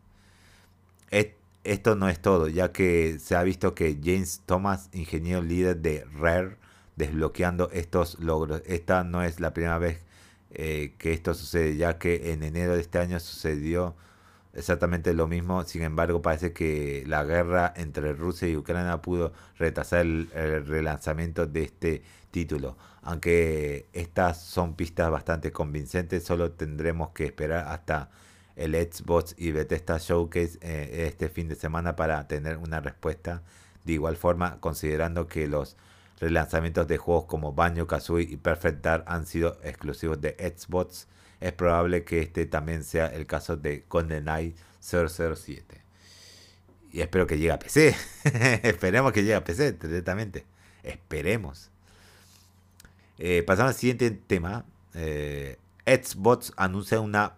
esto 1.63 1.95
no 1.95 2.09
es 2.09 2.21
todo, 2.21 2.47
ya 2.47 2.71
que 2.71 3.19
se 3.19 3.35
ha 3.35 3.43
visto 3.43 3.75
que 3.75 3.97
James 4.03 4.41
Thomas, 4.45 4.89
ingeniero 4.93 5.41
líder 5.41 5.77
de 5.77 6.05
Rare, 6.13 6.57
desbloqueando 6.95 7.69
estos 7.71 8.19
logros. 8.19 8.61
Esta 8.65 9.03
no 9.03 9.23
es 9.23 9.39
la 9.39 9.53
primera 9.53 9.77
vez 9.77 10.01
eh, 10.53 10.93
que 10.97 11.13
esto 11.13 11.33
sucede, 11.33 11.75
ya 11.77 11.97
que 11.97 12.31
en 12.31 12.43
enero 12.43 12.75
de 12.75 12.81
este 12.81 12.99
año 12.99 13.19
sucedió 13.19 13.95
exactamente 14.53 15.13
lo 15.13 15.27
mismo. 15.27 15.63
Sin 15.63 15.81
embargo, 15.83 16.21
parece 16.21 16.53
que 16.53 17.03
la 17.07 17.23
guerra 17.23 17.73
entre 17.75 18.13
Rusia 18.13 18.47
y 18.47 18.55
Ucrania 18.55 19.01
pudo 19.01 19.33
retrasar 19.57 20.01
el, 20.01 20.29
relanzamiento 20.65 21.47
de 21.47 21.63
este 21.63 22.03
título. 22.31 22.77
Aunque 23.01 23.87
estas 23.93 24.41
son 24.41 24.75
pistas 24.75 25.09
bastante 25.11 25.51
convincentes, 25.51 26.23
solo 26.23 26.51
tendremos 26.51 27.09
que 27.09 27.25
esperar 27.25 27.67
hasta 27.67 28.09
el 28.55 28.75
Xbox 28.75 29.35
y 29.37 29.51
Bethesda 29.51 29.97
Showcase 29.97 30.59
eh, 30.61 31.07
este 31.07 31.29
fin 31.29 31.47
de 31.47 31.55
semana 31.55 31.95
para 31.95 32.27
tener 32.27 32.57
una 32.57 32.79
respuesta. 32.79 33.41
De 33.83 33.93
igual 33.93 34.15
forma, 34.17 34.59
considerando 34.61 35.27
que 35.27 35.47
los 35.47 35.75
relanzamientos 36.19 36.87
de 36.87 36.97
juegos 36.97 37.25
como 37.25 37.53
Banjo 37.53 37.87
Kazooie 37.87 38.27
y 38.29 38.37
Perfect 38.37 38.83
Dark 38.83 39.03
han 39.07 39.25
sido 39.25 39.57
exclusivos 39.63 40.21
de 40.21 40.35
Xbox, 40.39 41.07
es 41.39 41.51
probable 41.51 42.05
que 42.05 42.21
este 42.21 42.45
también 42.45 42.83
sea 42.83 43.07
el 43.07 43.25
caso 43.25 43.57
de 43.57 43.83
GoldenEye 43.89 44.55
007. 44.79 45.81
Y 46.93 47.01
espero 47.01 47.27
que 47.27 47.37
llegue 47.37 47.51
a 47.51 47.59
PC. 47.59 47.95
Esperemos 48.63 49.11
que 49.11 49.23
llegue 49.23 49.35
a 49.35 49.43
PC 49.43 49.73
directamente. 49.73 50.45
Esperemos. 50.83 51.69
Eh, 53.17 53.43
pasamos 53.45 53.73
al 53.73 53.75
siguiente 53.75 54.11
tema. 54.11 54.63
Eh, 54.93 55.57
Xbox 55.85 56.53
anuncia 56.55 56.99
una, 57.01 57.33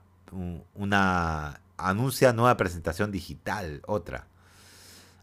una 0.75 1.61
anuncia 1.77 2.33
nueva 2.33 2.57
presentación 2.57 3.11
digital, 3.11 3.81
otra. 3.87 4.27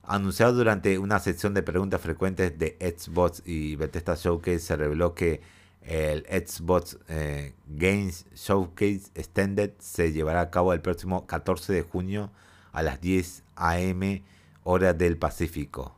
Anunciado 0.04 0.54
durante 0.54 0.98
una 0.98 1.20
sección 1.20 1.54
de 1.54 1.62
preguntas 1.62 2.00
frecuentes 2.00 2.58
de 2.58 2.76
Xbox 2.80 3.42
y 3.46 3.76
Bethesda 3.76 4.16
Showcase, 4.16 4.58
se 4.58 4.76
reveló 4.76 5.14
que 5.14 5.40
el 5.82 6.24
Xbox 6.26 6.98
eh, 7.08 7.54
Games 7.68 8.26
Showcase 8.34 9.10
Extended 9.14 9.72
se 9.78 10.12
llevará 10.12 10.40
a 10.40 10.50
cabo 10.50 10.72
el 10.72 10.80
próximo 10.80 11.26
14 11.26 11.72
de 11.72 11.82
junio 11.82 12.30
a 12.72 12.82
las 12.82 13.00
10 13.00 13.44
am 13.56 14.22
hora 14.64 14.92
del 14.92 15.16
Pacífico. 15.18 15.96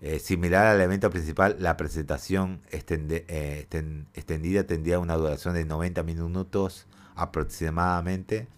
Eh, 0.00 0.18
similar 0.18 0.66
al 0.66 0.80
evento 0.80 1.10
principal, 1.10 1.56
la 1.58 1.76
presentación 1.76 2.62
eh, 2.70 3.66
extendida 4.14 4.64
tendría 4.64 4.98
una 4.98 5.16
duración 5.16 5.54
de 5.54 5.64
90 5.64 6.02
minutos 6.04 6.86
aproximadamente. 7.16 8.48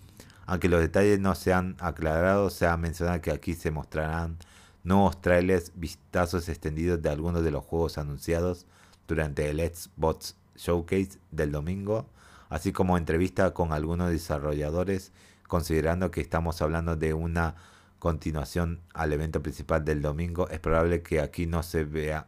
Aunque 0.46 0.68
los 0.68 0.80
detalles 0.80 1.18
no 1.18 1.34
se 1.34 1.52
han 1.52 1.76
aclarado, 1.80 2.50
se 2.50 2.66
ha 2.66 2.76
mencionado 2.76 3.20
que 3.20 3.30
aquí 3.30 3.54
se 3.54 3.70
mostrarán 3.70 4.38
nuevos 4.84 5.20
trailers, 5.20 5.72
vistazos 5.74 6.48
extendidos 6.48 7.00
de 7.02 7.10
algunos 7.10 7.44
de 7.44 7.50
los 7.50 7.64
juegos 7.64 7.98
anunciados 7.98 8.66
durante 9.06 9.48
el 9.48 9.58
Xbox 9.58 10.36
Showcase 10.56 11.18
del 11.30 11.52
domingo, 11.52 12.06
así 12.48 12.72
como 12.72 12.96
entrevista 12.96 13.52
con 13.52 13.72
algunos 13.72 14.10
desarrolladores, 14.10 15.12
considerando 15.48 16.10
que 16.10 16.20
estamos 16.20 16.62
hablando 16.62 16.96
de 16.96 17.14
una 17.14 17.54
continuación 17.98 18.80
al 18.94 19.12
evento 19.12 19.42
principal 19.42 19.84
del 19.84 20.02
domingo, 20.02 20.48
es 20.48 20.58
probable 20.58 21.02
que 21.02 21.20
aquí 21.20 21.46
no 21.46 21.62
se 21.62 21.84
vea 21.84 22.26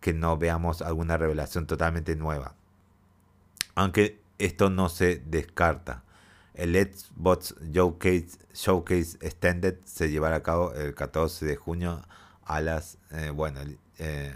que 0.00 0.14
no 0.14 0.38
veamos 0.38 0.82
alguna 0.82 1.16
revelación 1.16 1.66
totalmente 1.66 2.16
nueva. 2.16 2.54
Aunque 3.74 4.20
esto 4.38 4.70
no 4.70 4.88
se 4.88 5.22
descarta. 5.26 6.02
El 6.54 6.74
Xbox 6.74 7.54
Showcase, 7.70 8.38
Showcase 8.52 9.18
Extended 9.20 9.76
se 9.84 10.10
llevará 10.10 10.36
a 10.36 10.42
cabo 10.42 10.72
el 10.74 10.94
14 10.94 11.46
de 11.46 11.56
junio 11.56 12.02
a 12.44 12.60
las 12.60 12.98
eh, 13.12 13.30
bueno 13.30 13.60
eh, 13.98 14.34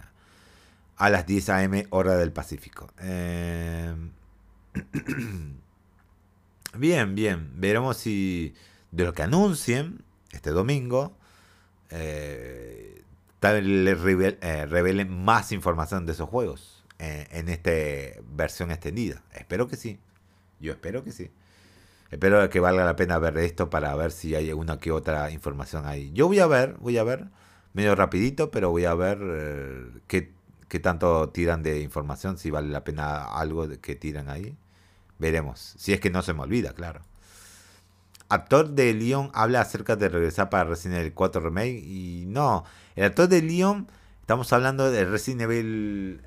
a 0.97 1.11
las 1.11 1.27
10 1.27 1.49
a.m. 1.49 1.87
hora 1.91 2.17
del 2.17 2.33
Pacífico. 2.33 2.89
Em, 2.99 4.13
bien, 6.79 7.15
bien. 7.17 7.51
Veremos 7.57 7.97
si 7.97 8.55
de 8.93 9.05
lo 9.05 9.13
que 9.13 9.23
anuncien 9.23 10.05
este 10.31 10.51
domingo, 10.51 11.17
eh, 11.91 13.03
tal 13.41 13.55
vez 13.57 13.65
le 13.65 14.39
eh, 14.41 14.67
revelen 14.67 15.25
más 15.25 15.51
información 15.51 16.07
de 16.07 16.13
esos 16.13 16.29
juegos 16.29 16.85
en 16.99 17.49
esta 17.51 17.71
versión 18.35 18.71
extendida. 18.71 19.23
Espero 19.35 19.69
que 19.69 19.77
sí. 19.77 19.99
Yo 20.61 20.73
espero 20.73 21.05
que 21.05 21.13
sí. 21.13 21.31
Espero 22.15 22.49
que 22.49 22.61
valga 22.61 22.85
la 22.85 22.97
pena 22.97 23.19
ver 23.19 23.39
esto 23.39 23.71
para 23.71 23.95
ver 23.97 24.13
si 24.13 24.35
hay 24.35 24.53
una 24.53 24.79
que 24.79 24.93
otra 24.93 25.31
información 25.31 25.87
ahí. 25.87 26.13
Yo 26.13 26.29
voy 26.29 26.39
a 26.39 26.47
ver, 26.47 26.77
voy 26.79 26.99
a 26.99 27.05
ver, 27.05 27.27
medio 27.73 27.95
rapidito, 27.95 28.51
pero 28.51 28.71
voy 28.71 28.85
a 28.85 28.95
ver 28.95 29.19
qué 30.07 30.33
qué 30.75 30.81
tanto 30.81 31.29
tiran 31.29 31.63
de 31.63 31.81
información, 31.83 32.37
si 32.37 32.51
vale 32.51 32.69
la 32.69 32.83
pena 32.83 33.25
algo 33.25 33.69
que 33.81 33.95
tiran 33.95 34.29
ahí. 34.29 34.57
Veremos. 35.21 35.75
Si 35.79 35.93
es 35.93 36.01
que 36.01 36.11
no 36.11 36.21
se 36.23 36.35
me 36.35 36.43
olvida, 36.43 36.73
claro. 36.73 37.03
Actor 38.29 38.71
de 38.71 38.93
Leon 38.93 39.31
habla 39.35 39.61
acerca 39.61 39.95
de 39.95 40.09
regresar 40.09 40.51
para 40.51 40.65
Resident 40.65 40.99
Evil 40.99 41.15
4 41.15 41.41
Remake. 41.43 41.81
Y 41.85 42.25
no, 42.27 42.65
el 42.97 43.05
actor 43.05 43.29
de 43.29 43.43
Leon, 43.43 43.87
estamos 44.21 44.53
hablando 44.53 44.91
de 44.91 45.05
Resident 45.05 45.43
Evil 45.43 46.23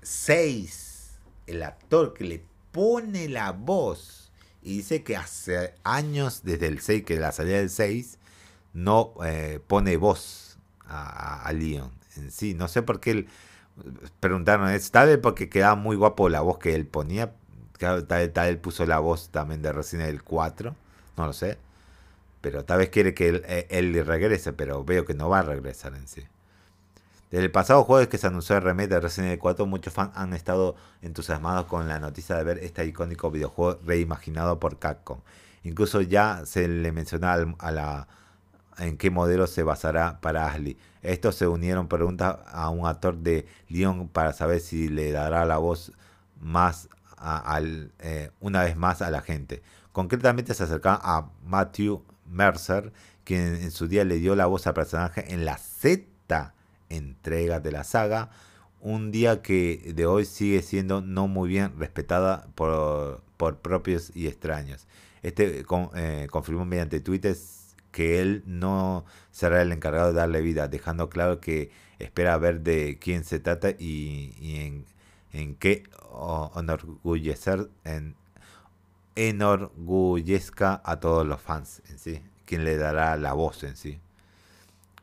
6. 0.00 1.18
Eh, 1.18 1.52
el 1.52 1.62
actor 1.62 2.14
que 2.14 2.24
le 2.24 2.42
pone 2.72 3.28
la 3.28 3.52
voz. 3.52 4.27
Y 4.68 4.76
dice 4.76 5.02
que 5.02 5.16
hace 5.16 5.72
años, 5.82 6.42
desde 6.44 6.66
el 6.66 6.80
6, 6.80 7.04
que 7.04 7.16
la 7.16 7.32
salida 7.32 7.56
del 7.56 7.70
6, 7.70 8.18
no 8.74 9.14
eh, 9.24 9.60
pone 9.66 9.96
voz 9.96 10.58
a, 10.84 11.42
a 11.42 11.52
Leon 11.54 11.90
en 12.16 12.30
sí. 12.30 12.52
No 12.52 12.68
sé 12.68 12.82
por 12.82 13.00
qué 13.00 13.12
él 13.12 13.28
preguntaron, 14.20 14.68
¿es 14.68 14.90
tal 14.90 15.08
vez 15.08 15.16
porque 15.16 15.48
quedaba 15.48 15.74
muy 15.74 15.96
guapo 15.96 16.28
la 16.28 16.42
voz 16.42 16.58
que 16.58 16.74
él 16.74 16.86
ponía? 16.86 17.32
Tal 17.78 18.04
vez, 18.04 18.30
él 18.34 18.58
puso 18.58 18.84
la 18.84 18.98
voz 18.98 19.30
también 19.30 19.62
de 19.62 19.72
Resident 19.72 20.10
Evil 20.10 20.22
4, 20.22 20.76
no 21.16 21.26
lo 21.26 21.32
sé. 21.32 21.56
Pero 22.42 22.66
tal 22.66 22.80
vez 22.80 22.90
quiere 22.90 23.14
que 23.14 23.28
él, 23.28 23.42
eh, 23.46 23.66
él 23.70 24.04
regrese, 24.04 24.52
pero 24.52 24.84
veo 24.84 25.06
que 25.06 25.14
no 25.14 25.30
va 25.30 25.38
a 25.38 25.42
regresar 25.44 25.94
en 25.94 26.06
sí. 26.06 26.26
Desde 27.30 27.44
el 27.44 27.50
pasado 27.50 27.84
jueves 27.84 28.08
que 28.08 28.16
se 28.16 28.26
anunció 28.26 28.56
el 28.56 28.62
remake 28.62 28.88
de 28.88 29.00
Resident 29.00 29.28
Evil 29.28 29.40
4, 29.40 29.66
muchos 29.66 29.92
fans 29.92 30.12
han 30.14 30.32
estado 30.32 30.76
entusiasmados 31.02 31.66
con 31.66 31.86
la 31.86 31.98
noticia 31.98 32.36
de 32.36 32.44
ver 32.44 32.58
este 32.58 32.86
icónico 32.86 33.30
videojuego 33.30 33.78
reimaginado 33.84 34.58
por 34.58 34.78
Capcom. 34.78 35.20
Incluso 35.62 36.00
ya 36.00 36.42
se 36.46 36.68
le 36.68 36.90
mencionaba 36.90 37.54
a 37.58 37.70
la 37.70 38.08
en 38.78 38.96
qué 38.96 39.10
modelo 39.10 39.46
se 39.46 39.62
basará 39.62 40.20
para 40.20 40.46
Ashley. 40.46 40.78
Estos 41.02 41.34
se 41.34 41.46
unieron 41.46 41.88
preguntas 41.88 42.36
a 42.46 42.70
un 42.70 42.86
actor 42.86 43.16
de 43.18 43.46
Lyon 43.68 44.08
para 44.08 44.32
saber 44.32 44.60
si 44.60 44.88
le 44.88 45.12
dará 45.12 45.44
la 45.44 45.58
voz 45.58 45.92
más 46.40 46.88
al, 47.16 47.92
eh, 47.98 48.30
una 48.40 48.62
vez 48.62 48.76
más 48.76 49.02
a 49.02 49.10
la 49.10 49.20
gente. 49.20 49.62
Concretamente 49.92 50.54
se 50.54 50.62
acercaba 50.62 51.00
a 51.02 51.28
Matthew 51.44 52.04
Mercer, 52.26 52.92
quien 53.24 53.56
en 53.56 53.70
su 53.70 53.88
día 53.88 54.04
le 54.04 54.16
dio 54.16 54.36
la 54.36 54.46
voz 54.46 54.66
al 54.66 54.74
personaje 54.74 55.32
en 55.32 55.44
la 55.44 55.58
sexta 55.58 56.54
entrega 56.88 57.60
de 57.60 57.72
la 57.72 57.84
saga, 57.84 58.30
un 58.80 59.10
día 59.10 59.42
que 59.42 59.92
de 59.94 60.06
hoy 60.06 60.24
sigue 60.24 60.62
siendo 60.62 61.00
no 61.00 61.28
muy 61.28 61.48
bien 61.48 61.78
respetada 61.78 62.48
por, 62.54 63.22
por 63.36 63.58
propios 63.58 64.12
y 64.14 64.26
extraños. 64.26 64.86
Este 65.22 65.64
eh, 65.94 66.26
confirmó 66.30 66.64
mediante 66.64 67.00
Twitter 67.00 67.36
que 67.90 68.20
él 68.20 68.42
no 68.46 69.04
será 69.30 69.62
el 69.62 69.72
encargado 69.72 70.08
de 70.08 70.18
darle 70.18 70.40
vida, 70.40 70.68
dejando 70.68 71.08
claro 71.08 71.40
que 71.40 71.70
espera 71.98 72.36
ver 72.38 72.60
de 72.60 72.98
quién 73.00 73.24
se 73.24 73.40
trata 73.40 73.70
y, 73.70 74.34
en, 74.40 74.84
en, 75.32 75.54
qué 75.56 75.84
enorgullecer, 76.54 77.68
en, 77.84 78.14
enorgullezca 79.16 80.80
a 80.84 81.00
todos 81.00 81.26
los 81.26 81.40
fans 81.40 81.82
en 81.88 81.98
sí, 81.98 82.22
quien 82.44 82.64
le 82.64 82.76
dará 82.76 83.16
la 83.16 83.32
voz 83.32 83.64
en 83.64 83.76
sí. 83.76 83.98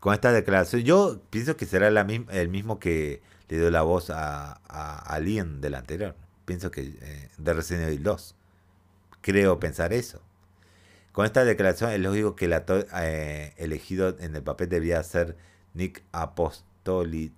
Con 0.05 0.13
esta 0.13 0.31
declaración, 0.31 0.83
yo 0.83 1.19
pienso 1.31 1.57
que 1.57 1.65
será 1.65 1.87
el 1.87 2.49
mismo 2.49 2.77
que 2.77 3.23
le 3.49 3.57
dio 3.57 3.71
la 3.71 3.81
voz 3.81 4.11
a, 4.11 4.61
a, 4.67 5.19
del 5.19 5.73
anterior. 5.73 6.15
Pienso 6.45 6.69
que 6.69 6.93
eh, 7.01 7.29
de 7.39 7.53
Resident 7.55 7.87
Evil 7.87 8.03
2. 8.03 8.35
Creo 9.21 9.59
pensar 9.59 9.93
eso. 9.93 10.21
Con 11.11 11.25
esta 11.25 11.43
declaración 11.43 11.89
es 11.89 11.99
lógico 11.99 12.35
que 12.35 12.45
el 12.45 12.53
actor 12.53 12.85
eh, 13.01 13.55
elegido 13.57 14.15
en 14.19 14.35
el 14.35 14.43
papel 14.43 14.69
debía 14.69 15.01
ser 15.01 15.37
Nick 15.73 16.03
Apostolides, 16.11 17.33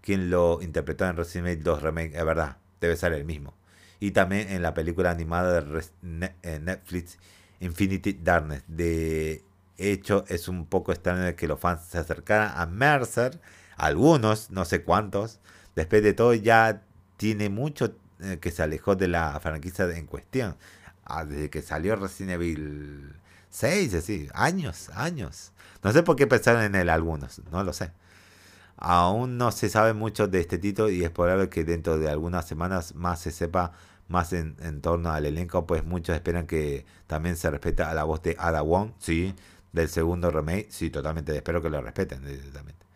quien 0.00 0.30
lo 0.30 0.62
interpretó 0.62 1.04
en 1.04 1.18
Resident 1.18 1.48
Evil 1.48 1.64
2 1.64 1.82
Remake. 1.82 2.16
Es 2.16 2.24
verdad, 2.24 2.56
debe 2.80 2.96
ser 2.96 3.12
el 3.12 3.26
mismo. 3.26 3.52
Y 4.00 4.12
también 4.12 4.48
en 4.52 4.62
la 4.62 4.72
película 4.72 5.10
animada 5.10 5.60
de 5.60 5.84
eh, 6.44 6.60
Netflix 6.60 7.18
Infinity 7.60 8.14
Darkness. 8.14 8.64
De 8.66 9.42
hecho, 9.90 10.24
es 10.28 10.48
un 10.48 10.66
poco 10.66 10.92
extraño 10.92 11.34
que 11.34 11.48
los 11.48 11.58
fans 11.58 11.82
se 11.90 11.98
acercaran 11.98 12.52
a 12.54 12.66
Mercer. 12.66 13.40
Algunos, 13.76 14.50
no 14.50 14.64
sé 14.64 14.82
cuántos. 14.84 15.40
Después 15.74 16.02
de 16.02 16.12
todo, 16.12 16.34
ya 16.34 16.82
tiene 17.16 17.48
mucho 17.48 17.94
eh, 18.20 18.38
que 18.40 18.50
se 18.50 18.62
alejó 18.62 18.94
de 18.94 19.08
la 19.08 19.38
franquicia 19.40 19.84
en 19.96 20.06
cuestión. 20.06 20.56
Ah, 21.04 21.24
desde 21.24 21.50
que 21.50 21.62
salió 21.62 21.96
Resident 21.96 22.34
Evil 22.34 23.14
6, 23.50 23.94
así, 23.94 24.28
años, 24.34 24.90
años. 24.94 25.52
No 25.82 25.92
sé 25.92 26.02
por 26.02 26.16
qué 26.16 26.26
pensaron 26.26 26.62
en 26.62 26.74
él 26.74 26.88
algunos, 26.88 27.40
no 27.50 27.64
lo 27.64 27.72
sé. 27.72 27.90
Aún 28.76 29.38
no 29.38 29.52
se 29.52 29.68
sabe 29.68 29.92
mucho 29.94 30.28
de 30.28 30.40
este 30.40 30.58
título 30.58 30.90
y 30.90 31.04
es 31.04 31.10
probable 31.10 31.48
que 31.48 31.64
dentro 31.64 31.98
de 31.98 32.10
algunas 32.10 32.46
semanas 32.46 32.94
más 32.94 33.20
se 33.20 33.30
sepa 33.30 33.72
más 34.08 34.32
en, 34.32 34.80
torno 34.80 35.10
al 35.10 35.26
elenco, 35.26 35.66
pues 35.66 35.84
muchos 35.84 36.14
esperan 36.14 36.46
que 36.46 36.84
también 37.06 37.36
se 37.36 37.50
respete 37.50 37.82
a 37.82 37.94
la 37.94 38.04
voz 38.04 38.22
de 38.22 38.36
Ada 38.38 38.62
Wong, 38.62 38.92
sí, 38.98 39.34
del 39.72 39.88
segundo 39.88 40.30
remake, 40.30 40.68
sí, 40.70 40.90
totalmente, 40.90 41.34
espero 41.34 41.62
que 41.62 41.70
lo 41.70 41.80
respeten 41.80 42.24
directamente. 42.24 42.86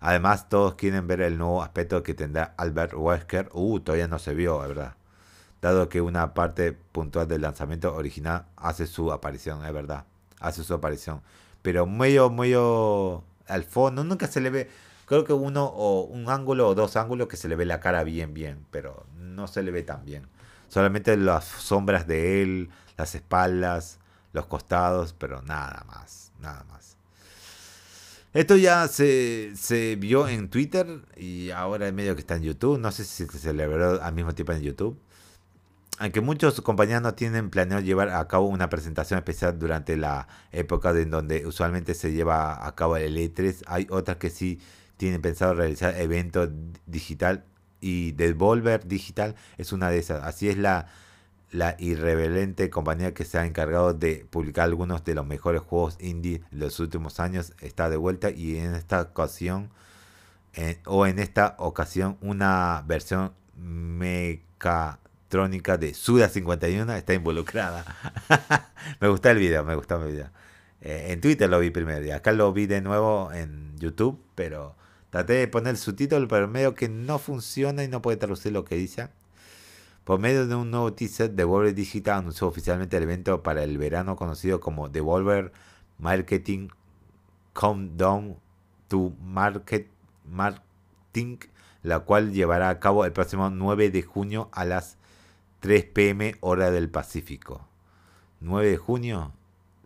Además, 0.00 0.48
todos 0.48 0.74
quieren 0.76 1.06
ver 1.06 1.20
el 1.20 1.36
nuevo 1.36 1.62
aspecto 1.62 2.02
que 2.02 2.14
tendrá 2.14 2.54
Albert 2.56 2.94
Wesker, 2.94 3.50
uh, 3.52 3.80
todavía 3.80 4.08
no 4.08 4.18
se 4.18 4.34
vio, 4.34 4.58
¿verdad? 4.58 4.94
dado 5.60 5.88
que 5.88 6.00
una 6.00 6.32
parte 6.34 6.72
puntual 6.72 7.28
del 7.28 7.42
lanzamiento 7.42 7.94
original 7.94 8.46
hace 8.56 8.86
su 8.86 9.12
aparición, 9.12 9.64
es 9.64 9.72
verdad, 9.72 10.04
hace 10.40 10.64
su 10.64 10.74
aparición. 10.74 11.20
Pero 11.62 11.86
medio, 11.86 12.30
medio 12.30 13.24
al 13.46 13.64
fondo, 13.64 14.04
nunca 14.04 14.26
se 14.26 14.40
le 14.40 14.50
ve, 14.50 14.70
creo 15.06 15.24
que 15.24 15.32
uno 15.32 15.66
o 15.66 16.02
un 16.02 16.30
ángulo 16.30 16.68
o 16.68 16.74
dos 16.74 16.96
ángulos 16.96 17.28
que 17.28 17.36
se 17.36 17.48
le 17.48 17.56
ve 17.56 17.66
la 17.66 17.80
cara 17.80 18.04
bien, 18.04 18.32
bien, 18.32 18.64
pero 18.70 19.04
no 19.18 19.46
se 19.46 19.62
le 19.62 19.70
ve 19.70 19.82
tan 19.82 20.04
bien. 20.04 20.26
Solamente 20.68 21.16
las 21.16 21.44
sombras 21.44 22.06
de 22.06 22.42
él, 22.42 22.70
las 22.96 23.14
espaldas, 23.14 23.98
los 24.32 24.46
costados, 24.46 25.12
pero 25.12 25.42
nada 25.42 25.84
más, 25.86 26.32
nada 26.40 26.64
más. 26.64 26.96
Esto 28.32 28.56
ya 28.56 28.86
se, 28.86 29.52
se 29.56 29.96
vio 29.96 30.28
en 30.28 30.50
Twitter 30.50 30.86
y 31.16 31.50
ahora 31.50 31.88
en 31.88 31.94
medio 31.96 32.14
que 32.14 32.20
está 32.20 32.36
en 32.36 32.42
YouTube. 32.42 32.78
No 32.78 32.92
sé 32.92 33.04
si 33.04 33.26
se 33.26 33.38
celebró 33.38 34.00
al 34.02 34.14
mismo 34.14 34.34
tiempo 34.34 34.52
en 34.52 34.62
YouTube 34.62 35.00
aunque 36.00 36.22
muchos 36.22 36.62
compañías 36.62 37.02
no 37.02 37.12
tienen 37.12 37.50
planeado 37.50 37.82
llevar 37.82 38.08
a 38.08 38.26
cabo 38.26 38.46
una 38.46 38.70
presentación 38.70 39.18
especial 39.18 39.58
durante 39.58 39.98
la 39.98 40.28
época 40.50 40.92
en 40.92 41.10
donde 41.10 41.46
usualmente 41.46 41.92
se 41.92 42.12
lleva 42.12 42.66
a 42.66 42.74
cabo 42.74 42.96
el 42.96 43.18
E3, 43.18 43.64
hay 43.66 43.86
otras 43.90 44.16
que 44.16 44.30
sí 44.30 44.60
tienen 44.96 45.20
pensado 45.20 45.52
realizar 45.52 45.94
eventos 46.00 46.48
digital 46.86 47.44
y 47.82 48.12
Devolver 48.12 48.88
Digital 48.88 49.34
es 49.58 49.72
una 49.74 49.90
de 49.90 49.98
esas. 49.98 50.24
Así 50.24 50.48
es 50.48 50.56
la, 50.56 50.88
la 51.50 51.76
irreverente 51.78 52.70
compañía 52.70 53.14
que 53.14 53.24
se 53.24 53.38
ha 53.38 53.46
encargado 53.46 53.92
de 53.92 54.26
publicar 54.30 54.64
algunos 54.64 55.04
de 55.04 55.14
los 55.14 55.26
mejores 55.26 55.62
juegos 55.62 55.96
indie 56.00 56.42
de 56.50 56.58
los 56.58 56.78
últimos 56.80 57.20
años 57.20 57.52
está 57.60 57.90
de 57.90 57.96
vuelta 57.96 58.30
y 58.30 58.56
en 58.56 58.74
esta 58.74 59.00
ocasión 59.00 59.70
o 60.86 61.06
en 61.06 61.18
esta 61.18 61.54
ocasión 61.58 62.18
una 62.20 62.82
versión 62.86 63.32
meca 63.56 65.00
electrónica 65.30 65.78
de 65.78 65.92
Suda51 65.92 66.96
está 66.96 67.14
involucrada. 67.14 67.84
me 69.00 69.06
gusta 69.06 69.30
el 69.30 69.38
video, 69.38 69.62
me 69.64 69.76
gustó 69.76 70.02
el 70.02 70.12
video. 70.12 70.30
Eh, 70.80 71.06
en 71.10 71.20
Twitter 71.20 71.48
lo 71.48 71.60
vi 71.60 71.70
primero 71.70 72.04
y 72.04 72.10
acá 72.10 72.32
lo 72.32 72.52
vi 72.52 72.66
de 72.66 72.80
nuevo 72.80 73.30
en 73.32 73.78
YouTube, 73.78 74.20
pero 74.34 74.74
traté 75.10 75.34
de 75.34 75.46
poner 75.46 75.70
el 75.72 75.76
subtítulo, 75.76 76.26
pero 76.26 76.48
medio 76.48 76.74
que 76.74 76.88
no 76.88 77.20
funciona 77.20 77.84
y 77.84 77.88
no 77.88 78.02
puede 78.02 78.16
traducir 78.16 78.50
lo 78.50 78.64
que 78.64 78.74
dice. 78.74 79.08
Por 80.10 80.18
medio 80.18 80.48
de 80.48 80.56
un 80.56 80.72
nuevo 80.72 80.92
teaser, 80.92 81.30
Devolver 81.30 81.72
Digital 81.72 82.18
anunció 82.18 82.48
oficialmente 82.48 82.96
el 82.96 83.04
evento 83.04 83.44
para 83.44 83.62
el 83.62 83.78
verano 83.78 84.16
conocido 84.16 84.58
como 84.58 84.88
Devolver 84.88 85.52
Marketing 85.98 86.66
Countdown 87.52 88.36
to 88.88 89.12
Market 89.22 89.86
Marketing, 90.24 91.36
la 91.84 92.00
cual 92.00 92.32
llevará 92.32 92.70
a 92.70 92.80
cabo 92.80 93.04
el 93.04 93.12
próximo 93.12 93.50
9 93.50 93.92
de 93.92 94.02
junio 94.02 94.48
a 94.50 94.64
las 94.64 94.96
3 95.60 95.84
pm 95.84 96.34
hora 96.40 96.72
del 96.72 96.90
Pacífico. 96.90 97.68
9 98.40 98.68
de 98.68 98.76
junio. 98.78 99.32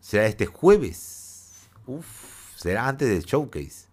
Será 0.00 0.24
este 0.24 0.46
jueves. 0.46 1.68
Uf, 1.86 2.56
será 2.56 2.88
antes 2.88 3.10
del 3.10 3.24
showcase. 3.24 3.88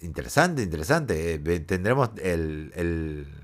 Interesante, 0.00 0.62
interesante. 0.62 1.34
Eh, 1.34 1.58
tendremos 1.58 2.10
el, 2.22 2.70
el, 2.76 3.41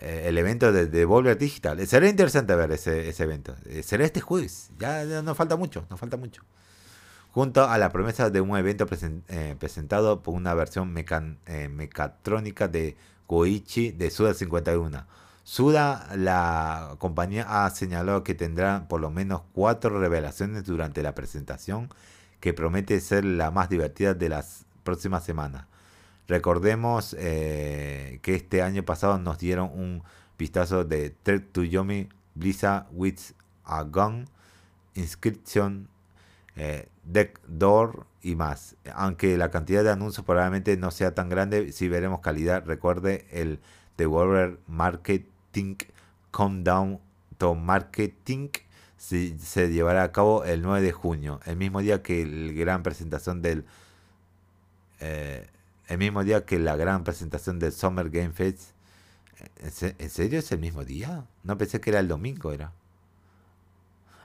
eh, 0.00 0.24
el, 0.26 0.38
evento 0.38 0.72
de, 0.72 0.86
de 0.86 1.34
Digital. 1.36 1.86
Será 1.86 2.08
interesante 2.08 2.54
ver 2.54 2.72
ese, 2.72 3.08
ese 3.08 3.24
evento. 3.24 3.54
Eh, 3.66 3.82
será 3.82 4.04
este 4.04 4.20
jueves. 4.20 4.70
Ya, 4.78 5.04
no 5.22 5.34
falta 5.34 5.56
mucho, 5.56 5.86
no 5.90 5.96
falta 5.96 6.16
mucho. 6.16 6.42
Junto 7.32 7.64
a 7.64 7.78
la 7.78 7.90
promesa 7.90 8.30
de 8.30 8.40
un 8.40 8.56
evento 8.56 8.86
presentado 8.86 10.22
por 10.22 10.34
una 10.34 10.54
versión 10.54 10.92
mecatrónica 10.92 12.68
de 12.68 12.96
Goichi 13.28 13.92
de 13.92 14.10
Suda 14.10 14.34
51 14.34 15.06
Suda, 15.48 16.08
la 16.14 16.96
compañía 16.98 17.64
ha 17.64 17.70
señalado 17.70 18.22
que 18.22 18.34
tendrá 18.34 18.86
por 18.86 19.00
lo 19.00 19.10
menos 19.10 19.40
cuatro 19.54 19.98
revelaciones 19.98 20.64
durante 20.64 21.02
la 21.02 21.14
presentación, 21.14 21.88
que 22.38 22.52
promete 22.52 23.00
ser 23.00 23.24
la 23.24 23.50
más 23.50 23.70
divertida 23.70 24.12
de 24.12 24.28
las 24.28 24.66
próximas 24.82 25.24
semanas. 25.24 25.64
Recordemos 26.28 27.16
eh, 27.18 28.20
que 28.22 28.34
este 28.34 28.62
año 28.62 28.84
pasado 28.84 29.18
nos 29.18 29.38
dieron 29.38 29.70
un 29.72 30.02
vistazo 30.38 30.84
de 30.84 31.10
Trek 31.10 31.50
to 31.52 31.64
Yomi, 31.64 32.08
Blizzard 32.34 32.86
with 32.92 33.18
a 33.64 33.82
Gun, 33.82 34.26
Inscription, 34.94 35.88
eh, 36.54 36.88
Deck 37.04 37.40
Door 37.46 38.06
y 38.20 38.34
más. 38.34 38.76
Aunque 38.94 39.38
la 39.38 39.50
cantidad 39.50 39.82
de 39.82 39.90
anuncios 39.90 40.24
probablemente 40.26 40.76
no 40.76 40.90
sea 40.90 41.14
tan 41.14 41.30
grande, 41.30 41.72
si 41.72 41.88
veremos 41.88 42.20
calidad. 42.20 42.62
Recuerde 42.66 43.26
el 43.30 43.58
Devolver 43.96 44.60
Market 44.66 45.26
Countdown 46.30 47.00
to 47.38 47.54
Marketing 47.54 48.50
se, 48.96 49.38
se, 49.38 49.70
llevará 49.70 50.02
a 50.02 50.12
cabo 50.12 50.44
el 50.44 50.60
9 50.62 50.82
de 50.82 50.92
junio, 50.92 51.40
el 51.46 51.56
mismo 51.56 51.80
día 51.80 52.02
que 52.02 52.20
el 52.20 52.54
gran 52.54 52.82
presentación 52.82 53.42
del 53.42 53.64
eh, 55.00 55.48
el 55.88 55.98
mismo 55.98 56.22
día 56.22 56.44
que 56.44 56.58
la 56.58 56.76
gran 56.76 57.02
presentación 57.02 57.58
del 57.58 57.72
Summer 57.72 58.10
Game 58.10 58.30
Fest. 58.30 58.72
¿En 59.60 60.10
serio 60.10 60.38
es 60.38 60.52
el 60.52 60.58
mismo 60.58 60.84
día? 60.84 61.26
No 61.44 61.56
pensé 61.56 61.80
que 61.80 61.90
era 61.90 62.00
el 62.00 62.08
domingo, 62.08 62.52
era. 62.52 62.72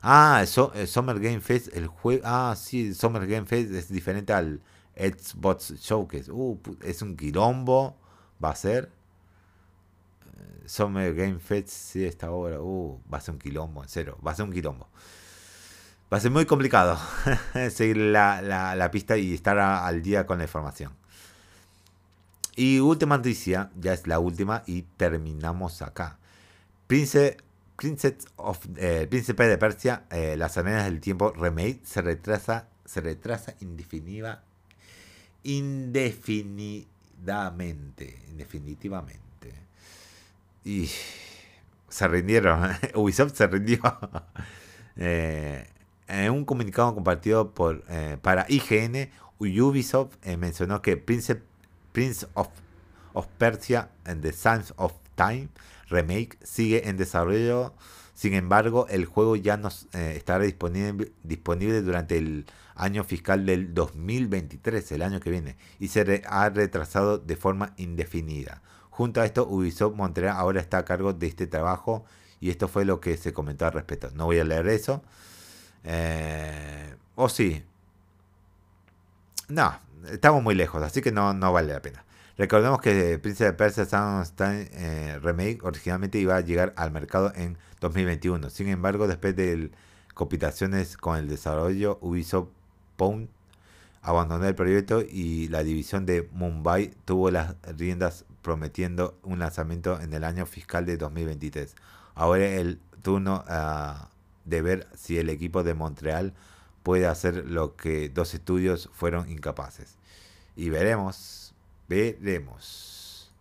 Ah, 0.01 0.41
el, 0.41 0.87
Summer 0.87 1.19
Game 1.19 1.39
Fest, 1.39 1.69
el 1.73 1.87
jueves. 1.87 2.23
Ah, 2.25 2.53
sí, 2.57 2.93
Summer 2.93 3.25
Game 3.25 3.45
Fest 3.45 3.71
es 3.71 3.89
diferente 3.89 4.33
al 4.33 4.61
Xbox 4.95 5.75
Showcase. 5.79 6.29
Uh, 6.31 6.59
es 6.81 7.01
un 7.01 7.15
quilombo, 7.15 7.95
va 8.43 8.51
a 8.51 8.55
ser. 8.55 8.91
Summer 10.65 11.13
Game 11.13 11.39
Fest, 11.39 11.69
sí, 11.69 12.05
esta 12.05 12.31
obra, 12.31 12.59
uh, 12.59 13.01
va 13.11 13.17
a 13.17 13.21
ser 13.21 13.33
un 13.33 13.39
quilombo, 13.39 13.83
en 13.83 13.89
serio, 13.89 14.17
va 14.25 14.31
a 14.31 14.35
ser 14.35 14.45
un 14.45 14.51
quilombo. 14.51 14.89
Va 16.11 16.17
a 16.17 16.19
ser 16.19 16.31
muy 16.31 16.45
complicado 16.45 16.97
seguir 17.71 17.97
la, 17.97 18.41
la, 18.41 18.91
pista 18.91 19.17
y 19.17 19.33
estar 19.33 19.57
al 19.57 20.01
día 20.01 20.25
con 20.25 20.37
la 20.37 20.43
información. 20.45 20.93
Y 22.55 22.79
última 22.79 23.17
noticia, 23.17 23.71
ya 23.79 23.93
es 23.93 24.05
la 24.05 24.19
última 24.19 24.61
y 24.67 24.83
terminamos 24.83 25.81
acá. 25.81 26.19
Prince, 26.85 27.37
Princess 27.75 28.27
of, 28.35 28.59
eh, 28.77 29.07
Príncipe 29.09 29.47
de 29.47 29.57
Persia, 29.57 30.03
eh, 30.11 30.35
Las 30.37 30.55
Arenas 30.57 30.85
del 30.85 30.99
Tiempo 30.99 31.31
Remake 31.31 31.79
se 31.83 32.03
retrasa, 32.03 32.67
se 32.85 33.01
retrasa 33.01 33.55
indefinida, 33.59 34.43
indefinidamente, 35.41 38.23
indefinitivamente. 38.29 39.55
Y 40.63 40.91
se 41.89 42.07
rindieron, 42.07 42.69
Ubisoft 42.95 43.35
se 43.35 43.47
rindió. 43.47 43.81
Eh, 44.95 45.67
en 46.07 46.31
un 46.31 46.45
comunicado 46.45 46.93
compartido 46.93 47.55
por, 47.55 47.83
para 48.21 48.45
IGN, 48.47 49.09
Ubisoft 49.39 50.23
mencionó 50.37 50.83
que 50.83 50.97
Prince, 50.97 51.41
Prince 51.93 52.27
of, 52.33 52.49
Persia 53.37 53.89
and 54.03 54.21
the 54.21 54.33
Sands 54.33 54.73
of 54.75 54.93
Time 55.15 55.49
Remake 55.89 56.37
sigue 56.43 56.89
en 56.89 56.97
desarrollo. 56.97 57.73
Sin 58.13 58.33
embargo, 58.33 58.87
el 58.89 59.05
juego 59.05 59.35
ya 59.35 59.57
no 59.57 59.69
eh, 59.93 60.15
estará 60.17 60.43
disponible, 60.43 61.11
disponible 61.23 61.81
durante 61.81 62.17
el 62.17 62.45
año 62.75 63.03
fiscal 63.03 63.45
del 63.45 63.73
2023, 63.73 64.91
el 64.91 65.01
año 65.03 65.19
que 65.19 65.29
viene, 65.29 65.57
y 65.79 65.87
se 65.87 66.23
ha 66.27 66.49
retrasado 66.49 67.17
de 67.17 67.35
forma 67.35 67.73
indefinida. 67.77 68.61
Junto 68.89 69.21
a 69.21 69.25
esto, 69.25 69.47
Ubisoft 69.47 69.95
Montreal 69.95 70.35
ahora 70.35 70.61
está 70.61 70.79
a 70.79 70.85
cargo 70.85 71.13
de 71.13 71.27
este 71.27 71.47
trabajo 71.47 72.05
y 72.39 72.49
esto 72.49 72.67
fue 72.67 72.85
lo 72.85 72.99
que 72.99 73.17
se 73.17 73.33
comentó 73.33 73.65
al 73.65 73.73
respecto. 73.73 74.11
No 74.13 74.25
voy 74.25 74.39
a 74.39 74.43
leer 74.43 74.67
eso. 74.67 75.01
Eh, 75.83 76.95
o 77.15 77.29
sí. 77.29 77.63
No, 79.47 79.79
estamos 80.11 80.43
muy 80.43 80.55
lejos, 80.55 80.81
así 80.83 81.01
que 81.01 81.11
no, 81.11 81.33
no 81.33 81.53
vale 81.53 81.73
la 81.73 81.81
pena. 81.81 82.05
Recordemos 82.37 82.81
que 82.81 83.19
Prince 83.19 83.43
de 83.43 83.53
Persia 83.53 83.85
Soundstein 83.85 84.67
eh, 84.73 85.19
Remake 85.21 85.59
originalmente 85.61 86.17
iba 86.17 86.35
a 86.35 86.41
llegar 86.41 86.73
al 86.77 86.91
mercado 86.91 87.31
en 87.35 87.57
2021. 87.79 88.49
Sin 88.49 88.69
embargo, 88.69 89.07
después 89.07 89.35
de 89.35 89.69
compitaciones 90.15 90.97
con 90.97 91.17
el 91.17 91.27
desarrollo, 91.27 91.99
Ubisoft 92.01 92.49
Pound 92.97 93.29
abandonó 94.01 94.45
el 94.47 94.55
proyecto 94.55 95.01
y 95.01 95.47
la 95.49 95.63
división 95.63 96.05
de 96.05 96.27
Mumbai 96.33 96.91
tuvo 97.05 97.29
las 97.31 97.55
riendas 97.77 98.25
prometiendo 98.41 99.17
un 99.23 99.39
lanzamiento 99.39 100.01
en 100.01 100.13
el 100.13 100.23
año 100.23 100.45
fiscal 100.45 100.85
de 100.85 100.97
2023. 100.97 101.75
Ahora 102.15 102.45
el 102.45 102.79
turno 103.01 103.45
uh, 103.47 104.05
de 104.45 104.61
ver 104.61 104.87
si 104.95 105.17
el 105.19 105.29
equipo 105.29 105.63
de 105.63 105.73
Montreal 105.73 106.33
puede 106.83 107.07
hacer 107.07 107.45
lo 107.49 107.75
que 107.75 108.09
dos 108.09 108.33
estudios 108.33 108.89
fueron 108.93 109.29
incapaces. 109.29 109.95
Y 110.55 110.69
veremos 110.69 111.43
Veremos. 111.87 113.31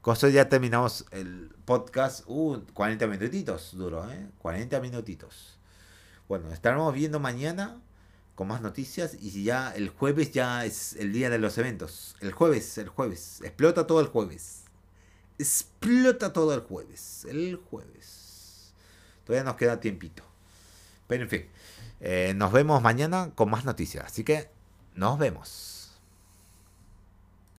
Cosa 0.00 0.28
ya 0.28 0.48
terminamos 0.48 1.04
el 1.10 1.50
podcast. 1.64 2.24
Uh, 2.26 2.60
40 2.72 3.06
minutitos 3.06 3.76
duro, 3.76 4.10
¿eh? 4.10 4.26
40 4.38 4.80
minutitos. 4.80 5.58
Bueno, 6.28 6.52
estaremos 6.52 6.94
viendo 6.94 7.20
mañana 7.20 7.80
con 8.34 8.48
más 8.48 8.62
noticias 8.62 9.16
y 9.20 9.42
ya 9.42 9.72
el 9.74 9.88
jueves 9.90 10.30
ya 10.30 10.64
es 10.64 10.94
el 10.94 11.12
día 11.12 11.28
de 11.30 11.38
los 11.38 11.58
eventos. 11.58 12.16
El 12.20 12.32
jueves, 12.32 12.78
el 12.78 12.88
jueves. 12.88 13.40
Explota 13.42 13.86
todo 13.86 14.00
el 14.00 14.06
jueves. 14.06 14.64
Explota 15.38 16.32
todo 16.32 16.54
el 16.54 16.60
jueves. 16.60 17.26
El 17.28 17.56
jueves. 17.56 18.72
Todavía 19.24 19.44
nos 19.44 19.56
queda 19.56 19.80
tiempito. 19.80 20.22
Pero 21.06 21.24
en 21.24 21.28
fin. 21.28 21.46
Eh, 22.00 22.32
nos 22.36 22.52
vemos 22.52 22.82
mañana 22.82 23.30
con 23.34 23.50
más 23.50 23.64
noticias. 23.64 24.04
Así 24.06 24.24
que 24.24 24.50
nos 24.94 25.18
vemos. 25.18 25.77